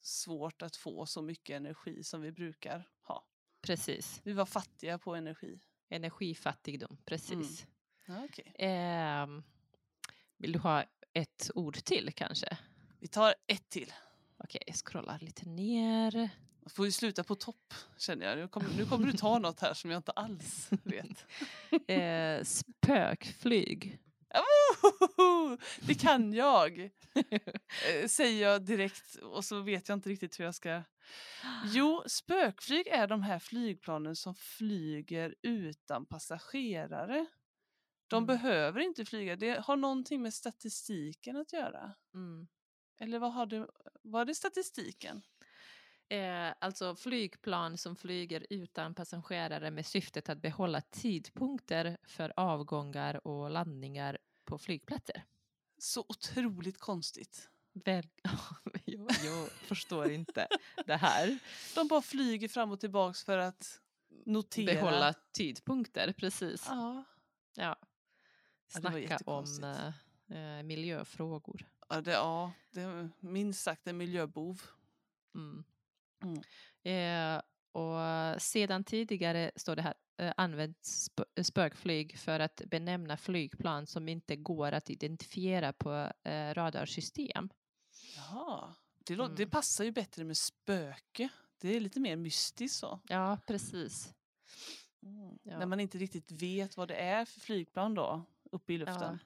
svårt 0.00 0.62
att 0.62 0.76
få 0.76 1.06
så 1.06 1.22
mycket 1.22 1.56
energi 1.56 2.04
som 2.04 2.20
vi 2.22 2.32
brukar 2.32 2.88
ha. 3.02 3.24
Precis. 3.62 4.20
Vi 4.24 4.32
var 4.32 4.46
fattiga 4.46 4.98
på 4.98 5.14
energi. 5.14 5.60
Energifattigdom, 5.88 6.98
precis. 7.04 7.66
Ja, 8.06 8.24
okej. 8.24 8.52
Ehm, 8.58 9.42
vill 10.36 10.52
du 10.52 10.58
ha 10.58 10.84
ett 11.12 11.50
ord 11.54 11.74
till 11.84 12.12
kanske? 12.14 12.58
Vi 12.98 13.08
tar 13.08 13.34
ett 13.46 13.68
till. 13.68 13.92
Okej, 14.36 14.62
jag 14.66 14.76
scrollar 14.76 15.18
lite 15.18 15.46
ner. 15.48 16.30
Jag 16.68 16.72
får 16.72 16.86
ju 16.86 16.92
sluta 16.92 17.24
på 17.24 17.34
topp 17.34 17.74
känner 17.98 18.26
jag. 18.26 18.38
Nu 18.38 18.48
kommer, 18.48 18.68
nu 18.76 18.86
kommer 18.86 19.06
du 19.06 19.12
ta 19.12 19.38
något 19.38 19.60
här 19.60 19.74
som 19.74 19.90
jag 19.90 19.98
inte 19.98 20.12
alls 20.12 20.68
vet. 20.84 21.26
Eh, 21.90 22.44
spökflyg. 22.44 23.98
Det 25.80 25.94
kan 25.94 26.32
jag! 26.32 26.80
Eh, 27.90 28.08
Säger 28.08 28.42
jag 28.48 28.62
direkt 28.64 29.14
och 29.16 29.44
så 29.44 29.60
vet 29.60 29.88
jag 29.88 29.96
inte 29.96 30.08
riktigt 30.08 30.40
hur 30.40 30.44
jag 30.44 30.54
ska... 30.54 30.82
Jo, 31.64 32.02
spökflyg 32.06 32.86
är 32.86 33.06
de 33.06 33.22
här 33.22 33.38
flygplanen 33.38 34.16
som 34.16 34.34
flyger 34.34 35.34
utan 35.42 36.06
passagerare. 36.06 37.26
De 38.08 38.24
Mm. 38.24 38.26
behöver 38.26 38.80
inte 38.80 39.04
flyga. 39.04 39.36
Det 39.36 39.60
har 39.64 39.76
någonting 39.76 40.22
med 40.22 40.34
statistiken 40.34 41.36
att 41.36 41.52
göra. 41.52 41.94
Mm. 42.14 42.48
Eller 43.00 43.18
vad 43.18 43.32
har 43.32 43.46
du, 43.46 43.68
var 44.02 44.24
det 44.24 44.34
statistiken? 44.34 45.22
Eh, 46.08 46.54
alltså 46.58 46.94
flygplan 46.96 47.78
som 47.78 47.96
flyger 47.96 48.46
utan 48.50 48.94
passagerare 48.94 49.70
med 49.70 49.86
syftet 49.86 50.28
att 50.28 50.42
behålla 50.42 50.80
tidpunkter 50.80 51.96
för 52.02 52.32
avgångar 52.36 53.26
och 53.26 53.50
landningar 53.50 54.18
på 54.44 54.58
flygplatser. 54.58 55.24
Så 55.78 56.04
otroligt 56.08 56.78
konstigt. 56.78 57.48
Väl, 57.72 58.06
jag, 58.84 59.10
jag 59.24 59.48
förstår 59.50 60.10
inte 60.10 60.48
det 60.86 60.96
här. 60.96 61.38
De 61.74 61.88
bara 61.88 62.02
flyger 62.02 62.48
fram 62.48 62.70
och 62.72 62.80
tillbaks 62.80 63.24
för 63.24 63.38
att 63.38 63.80
notera. 64.26 64.74
Behålla 64.74 65.14
tidpunkter, 65.32 66.12
precis. 66.12 66.66
Ja. 66.68 67.04
Ja. 67.54 67.76
Ja, 68.74 68.80
Snacka 68.80 68.96
om 68.96 69.02
jättekonstigt. 69.02 69.64
eh, 70.28 70.62
miljöfrågor. 70.62 71.66
Ja, 71.88 72.00
det, 72.00 72.12
ja, 72.12 72.52
det 72.70 72.80
är 72.80 73.10
minst 73.20 73.62
sagt 73.62 73.86
en 73.86 73.96
miljöbov. 73.96 74.62
Mm. 75.34 75.64
Mm. 76.22 76.42
Eh, 76.82 77.42
och 77.72 78.42
sedan 78.42 78.84
tidigare 78.84 79.50
står 79.56 79.76
det 79.76 79.82
här 79.82 79.94
eh, 80.18 80.32
används 80.36 81.08
sp- 81.10 81.42
spökflyg 81.42 82.18
för 82.18 82.40
att 82.40 82.62
benämna 82.66 83.16
flygplan 83.16 83.86
som 83.86 84.08
inte 84.08 84.36
går 84.36 84.72
att 84.72 84.90
identifiera 84.90 85.72
på 85.72 86.12
eh, 86.24 86.54
radarsystem. 86.54 87.48
Jaha. 88.16 88.74
Det, 89.06 89.14
lå- 89.14 89.28
det 89.36 89.42
Mm. 89.42 89.50
passar 89.50 89.84
ju 89.84 89.92
bättre 89.92 90.24
med 90.24 90.36
spöke. 90.36 91.28
Det 91.60 91.76
är 91.76 91.80
lite 91.80 92.00
mer 92.00 92.16
mystiskt 92.16 92.76
så. 92.78 93.00
Ja, 93.08 93.38
precis. 93.46 94.14
Ja. 95.42 95.58
När 95.58 95.66
man 95.66 95.80
inte 95.80 95.98
riktigt 95.98 96.30
vet 96.32 96.76
vad 96.76 96.88
det 96.88 96.94
är 96.96 97.24
för 97.24 97.40
flygplan 97.40 97.94
då, 97.94 98.22
uppe 98.52 98.72
i 98.72 98.78
luften. 98.78 99.18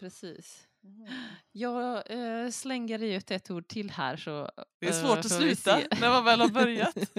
Precis. 0.00 0.68
Mm. 0.86 1.12
Jag 1.52 2.10
eh, 2.10 2.50
slänger 2.50 2.98
ut 3.02 3.30
ett 3.30 3.50
ord 3.50 3.68
till 3.68 3.90
här 3.90 4.16
så 4.16 4.50
Det 4.78 4.86
är 4.86 4.90
eh, 4.90 5.06
svårt 5.06 5.18
att 5.18 5.32
får 5.32 5.38
vi 5.40 5.56
sluta 5.56 5.82
när 6.00 6.10
man 6.10 6.24
väl 6.24 6.40
har 6.40 6.48
börjat. 6.48 6.96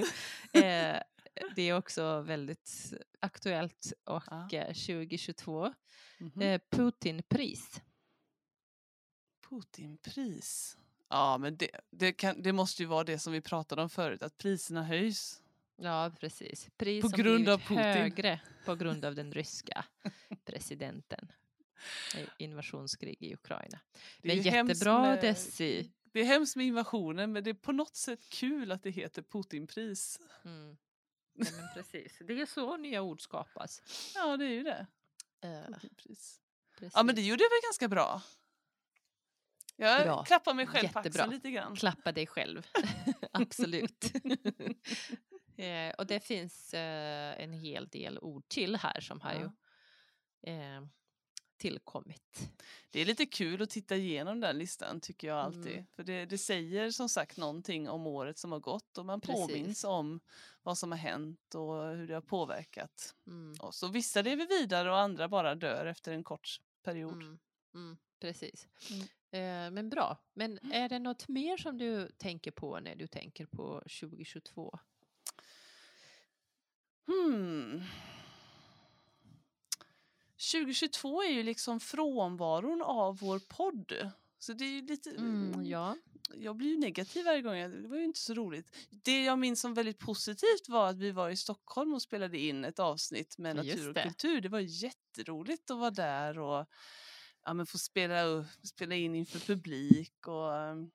eh, 0.54 0.98
det 1.56 1.62
är 1.62 1.74
också 1.78 2.22
väldigt 2.22 2.94
aktuellt 3.20 3.94
och 4.04 4.24
Ja. 4.30 4.50
eh, 4.52 4.66
2022. 4.74 5.74
Mhm. 6.20 6.42
Eh, 6.42 6.62
Putinpris. 6.72 7.82
Putinpris. 9.50 10.78
Ja, 11.10 11.38
men 11.38 11.58
det, 11.58 11.70
det, 11.92 12.14
kan, 12.14 12.42
det 12.42 12.54
måste 12.54 12.82
ju 12.84 12.88
vara 12.88 13.04
det 13.04 13.20
som 13.20 13.34
vi 13.34 13.42
pratade 13.42 13.82
om 13.82 13.90
förut, 13.90 14.24
att 14.24 14.38
priserna 14.38 14.84
höjs. 14.84 15.42
Ja, 15.76 16.12
precis. 16.20 16.70
Pris 16.78 17.02
På 17.02 17.10
som 17.10 17.20
grund 17.20 17.50
av 17.50 17.58
Putin. 17.58 17.78
högre 17.78 18.40
på 18.66 18.76
grund 18.76 19.06
av 19.06 19.16
den 19.16 19.32
ryska 19.34 19.86
presidenten. 20.46 21.32
I 22.18 22.44
Invasionskrig 22.44 23.18
i 23.20 23.34
Ukraina. 23.34 23.80
Det 24.22 24.32
är 24.32 24.36
Men 24.36 24.68
jättebra 24.68 25.02
med- 25.02 25.22
Desi. 25.22 25.92
Det 26.12 26.20
är 26.20 26.26
hemskt 26.26 26.56
med 26.56 26.66
invasionen, 26.66 27.32
men 27.34 27.44
det 27.44 27.50
är 27.50 27.54
på 27.54 27.72
något 27.72 27.96
sätt 27.96 28.30
kul 28.30 28.72
att 28.72 28.84
det 28.84 28.90
heter 28.92 29.22
Putinpris. 29.22 30.20
Mm. 30.46 30.78
Ja, 31.40 31.46
men 31.52 31.68
precis. 31.74 32.22
Det 32.28 32.42
är 32.42 32.46
så 32.46 32.78
nya 32.78 33.02
ord 33.02 33.22
skapas. 33.22 33.82
Ja, 34.16 34.38
det 34.38 34.46
är 34.46 34.50
ju 34.50 34.64
det. 34.64 34.88
Eh, 35.42 35.66
Putinpris. 35.74 36.42
precis. 36.78 36.94
Ja, 36.96 37.04
men 37.04 37.16
det 37.16 37.22
gjorde 37.22 37.44
väl 37.44 37.60
ganska 37.68 37.88
bra. 37.88 38.22
Jag 39.76 40.04
Bra. 40.04 40.24
klappar 40.24 40.54
mig 40.54 40.68
själv 40.68 40.88
på 40.88 41.00
Jättebra. 41.00 41.10
axeln 41.24 41.30
lite 41.30 41.52
grann. 41.52 41.76
Klappa 41.76 42.12
dig 42.12 42.28
själv. 42.28 42.68
Absolut. 43.32 44.06
eh, 45.58 45.90
och 45.98 46.06
det 46.08 46.20
finns 46.20 46.74
eh, 46.74 47.44
en 47.44 47.54
hel 47.54 47.88
del 47.88 48.20
ord 48.20 48.48
till 48.48 48.76
här 48.76 49.02
som 49.02 49.22
har 49.22 49.34
Ja. 49.34 49.40
ju 50.46 50.52
eh, 50.54 50.82
tillkommit. 51.58 52.50
Det 52.90 53.00
är 53.02 53.06
lite 53.06 53.26
kul 53.26 53.62
att 53.62 53.70
titta 53.70 53.96
igenom 53.96 54.40
den 54.40 54.58
listan 54.58 55.02
tycker 55.02 55.28
jag 55.28 55.38
alltid. 55.38 55.72
Mm. 55.74 55.86
För 55.96 56.04
det, 56.04 56.26
det 56.26 56.38
säger 56.38 56.92
som 56.92 57.10
sagt 57.10 57.38
någonting 57.38 57.90
om 57.90 58.08
året 58.08 58.38
som 58.38 58.52
har 58.52 58.60
gått 58.60 58.98
och 58.98 59.06
man 59.06 59.22
Precis. 59.22 59.36
påminns 59.48 59.84
om 59.84 60.20
vad 60.64 60.78
som 60.78 60.92
har 60.92 61.00
hänt 61.00 61.56
och 61.56 61.84
hur 61.96 62.08
det 62.08 62.14
har 62.14 62.22
påverkat 62.22 63.16
Mm. 63.28 63.56
oss. 63.60 63.84
Och 63.84 63.96
vissa 63.96 64.22
lever 64.22 64.48
vidare 64.48 64.92
och 64.92 64.98
andra 65.00 65.28
bara 65.30 65.56
dör 65.56 65.86
efter 65.86 66.12
en 66.12 66.24
kort 66.24 66.62
period. 66.84 67.14
Mm. 67.14 67.40
Mm. 67.74 67.98
Precis. 68.20 68.68
Mm. 68.92 69.02
Eh, 69.32 69.72
men 69.72 69.90
bra. 69.90 70.18
Men 70.34 70.72
är 70.74 70.90
det 70.90 71.00
något 71.00 71.28
mer 71.28 71.58
som 71.58 71.78
du 71.78 72.12
tänker 72.18 72.52
på 72.52 72.80
när 72.80 72.96
du 72.96 73.08
tänker 73.08 73.46
på 73.46 73.84
2022? 74.00 74.80
Hmm. 77.08 77.84
2022 80.52 81.24
är 81.24 81.30
ju 81.32 81.44
liksom 81.44 81.80
frånvaron 81.80 82.82
av 82.82 83.18
vår 83.18 83.40
podd. 83.40 84.12
Så 84.40 84.54
det 84.54 84.66
är 84.66 84.70
ju 84.70 84.82
lite... 84.82 85.10
Mm, 85.12 85.66
ja. 85.66 85.98
Jag 86.36 86.56
blir 86.56 86.70
ju 86.70 86.78
negativ 86.78 87.26
varje 87.26 87.42
gång. 87.42 87.54
Det 87.82 87.88
var 87.88 87.98
ju 87.98 88.04
inte 88.04 88.20
så 88.20 88.34
roligt. 88.34 88.76
Det 88.90 89.24
jag 89.24 89.40
minns 89.40 89.62
som 89.62 89.74
väldigt 89.74 90.00
positivt 90.00 90.70
var 90.70 90.90
att 90.90 90.98
vi 90.98 91.12
var 91.12 91.30
i 91.30 91.38
Stockholm 91.38 91.94
och 91.94 92.02
spelade 92.02 92.38
in 92.40 92.66
ett 92.66 92.80
avsnitt 92.80 93.38
med 93.38 93.56
natur 93.56 93.88
och 93.88 93.94
det. 93.94 94.04
kultur. 94.04 94.42
Det 94.42 94.50
var 94.50 94.60
jätteroligt 94.60 95.72
att 95.72 95.78
vara 95.78 95.92
där 95.92 96.40
och 96.40 96.66
ja, 97.46 97.54
men 97.54 97.66
få 97.66 97.78
spela, 97.78 98.24
upp- 98.24 98.46
spela 98.64 98.96
in 98.96 99.16
inför 99.16 99.40
publik 99.40 100.28
och 100.28 100.52
um, 100.52 100.92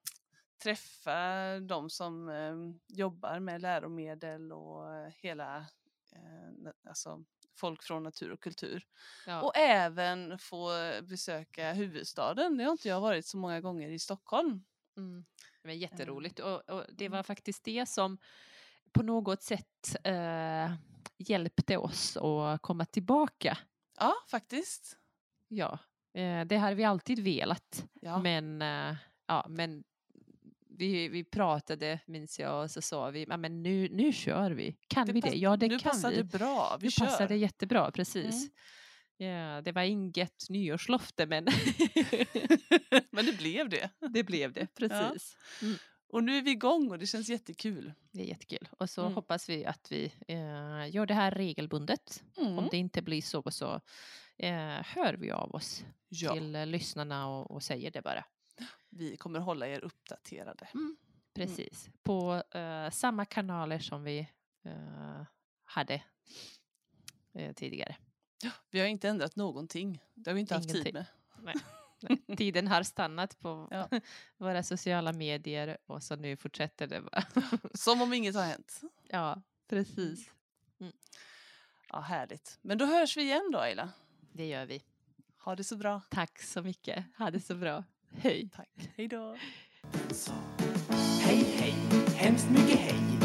träffa 0.62 1.14
de 1.60 1.90
som 1.90 2.28
um, 2.28 2.80
jobbar 2.88 3.40
med 3.40 3.60
läromedel 3.62 4.52
och 4.52 4.94
eh, 4.94 5.12
hela 5.16 5.66
na- 6.58 6.72
alltså, 6.88 7.24
folk 7.56 7.82
från 7.82 8.02
natur 8.02 8.30
och 8.32 8.40
kultur. 8.40 8.86
ja. 9.26 9.42
Och 9.42 9.56
även 9.56 10.38
få 10.38 10.70
besöka 11.02 11.72
huvudstaden. 11.72 12.56
Det 12.56 12.64
har 12.64 12.72
inte 12.72 12.88
jag 12.88 13.00
varit 13.00 13.26
så 13.26 13.36
många 13.36 13.60
gånger 13.60 13.90
i 13.90 13.98
Stockholm. 13.98 14.64
Mm. 14.96 15.24
Men 15.62 15.78
jätteroligt. 15.78 16.40
Eh, 16.40 16.46
Och, 16.46 16.68
och 16.68 16.84
det 16.92 17.06
mm. 17.06 17.16
var 17.16 17.22
faktiskt 17.22 17.64
det 17.64 17.88
som 17.88 18.18
på 18.92 19.02
något 19.02 19.42
sätt 19.42 19.96
eh, 20.04 20.72
hjälpte 21.18 21.76
oss 21.76 22.16
att 22.16 22.62
komma 22.62 22.84
tillbaka. 22.84 23.58
Ja, 23.98 24.14
faktiskt. 24.30 24.98
Ja, 25.48 25.78
eh, 26.14 26.44
det 26.44 26.56
har 26.56 26.74
vi 26.74 26.84
alltid 26.84 27.18
velat. 27.24 27.84
Ja. 28.00 28.18
Men, 28.18 28.62
eh, 28.62 28.96
ja, 29.26 29.46
men 29.48 29.84
vi, 30.78 31.08
vi 31.08 31.24
pratade, 31.24 32.00
minns 32.06 32.38
jag, 32.38 32.62
och 32.62 32.70
så 32.70 32.82
sa 32.82 33.10
vi, 33.10 33.26
ja, 33.28 33.36
men 33.36 33.62
nu, 33.62 33.88
nu 33.88 34.12
kör 34.12 34.50
vi. 34.50 34.76
Kan 34.88 35.06
vi 35.12 35.22
pass- 35.22 35.30
det? 35.30 35.36
Ja, 35.36 35.56
det 35.56 35.68
nu 35.68 35.78
kan 35.78 35.90
passar 35.90 36.10
vi. 36.10 36.16
det 36.16 36.24
bra. 36.24 36.76
Vi 36.80 36.86
nu 36.86 36.90
kör. 36.90 37.06
passar 37.06 37.28
det 37.28 37.36
jättebra, 37.36 37.90
precis. 37.90 38.34
Mm. 38.34 38.50
Ja, 39.16 39.60
det 39.62 39.72
var 39.72 39.82
inget 39.82 40.44
nyårslöfte, 40.48 41.26
men 41.26 41.44
Men 43.10 43.26
det 43.26 43.38
blev 43.38 43.68
det. 43.68 43.90
det 44.10 44.22
blev 44.24 44.52
det, 44.52 44.66
precis. 44.74 45.36
Och 46.08 46.24
nu 46.24 46.36
är 46.38 46.42
vi 46.42 46.50
igång 46.50 46.90
och 46.90 46.98
det 46.98 47.06
känns 47.06 47.28
jättekul. 47.28 47.92
Det 48.12 48.20
är 48.22 48.26
jättekul. 48.26 48.68
Och 48.78 48.90
så 48.90 49.00
Mm. 49.02 49.14
hoppas 49.14 49.48
vi 49.48 49.64
att 49.64 49.92
vi 49.92 50.12
eh, 50.28 50.94
gör 50.94 51.06
det 51.06 51.14
här 51.14 51.30
regelbundet. 51.30 52.22
Mm. 52.36 52.58
Om 52.58 52.68
det 52.70 52.76
inte 52.76 53.02
blir 53.02 53.22
så 53.22 53.42
så 53.50 53.80
eh, 54.38 54.82
hör 54.84 55.14
vi 55.18 55.30
av 55.30 55.54
oss 55.54 55.84
Ja, 56.08 56.32
till 56.34 56.54
eh, 56.56 56.66
lyssnarna 56.66 57.28
och, 57.28 57.50
och 57.50 57.62
säger 57.62 57.90
det 57.90 58.02
bara. 58.02 58.24
Vi 58.92 59.16
kommer 59.16 59.40
hålla 59.40 59.66
er 59.66 59.80
uppdaterade. 59.84 60.68
Precis. 61.34 61.90
På 62.02 62.42
eh, 62.50 62.90
samma 62.90 63.24
kanaler 63.24 63.78
som 63.78 64.02
vi 64.04 64.18
eh, 64.64 65.22
hade 65.64 66.02
eh, 67.34 67.52
tidigare. 67.52 67.96
Vi 68.70 68.80
har 68.80 68.86
inte 68.86 69.08
ändrat 69.08 69.36
någonting. 69.36 70.02
Det 70.14 70.30
har 70.30 70.34
vi 70.34 70.40
inte 70.40 70.54
haft 70.54 70.68
tid 70.68 70.86
Ingenting. 70.86 71.04
med. 71.38 72.38
Tiden 72.38 72.68
har 72.68 72.82
stannat 72.82 73.38
på 73.40 73.68
Ja. 73.70 73.88
våra 74.36 74.62
sociala 74.62 75.12
medier 75.12 75.78
och 75.86 76.02
så 76.02 76.16
nu 76.16 76.36
fortsätter 76.36 76.86
det 76.86 77.00
bara. 77.00 77.24
Som 77.74 78.02
om 78.02 78.12
inget 78.12 78.34
har 78.34 78.44
hänt. 78.44 78.80
ja, 79.08 79.42
precis. 79.68 80.30
Ja, 81.88 82.00
härligt. 82.00 82.58
Men 82.62 82.78
då 82.78 82.84
hörs 82.86 83.16
vi 83.16 83.22
igen 83.22 83.50
då, 83.52 83.58
Ayla. 83.58 83.90
Det 84.32 84.46
gör 84.46 84.66
vi. 84.66 84.82
Ha 85.38 85.56
det 85.56 85.64
så 85.64 85.76
bra. 85.76 86.00
Tack 86.10 86.42
så 86.42 86.62
mycket. 86.62 87.04
Ha 87.18 87.30
det 87.30 87.40
så 87.40 87.54
bra. 87.54 87.84
Hej. 88.18 88.48
Tack. 88.56 88.68
Hej 88.96 89.08
då. 89.08 89.36
Hej 91.22 91.44
hej, 91.58 91.74
hemskt 92.16 92.50
mycket 92.50 92.78
hej 92.78 93.21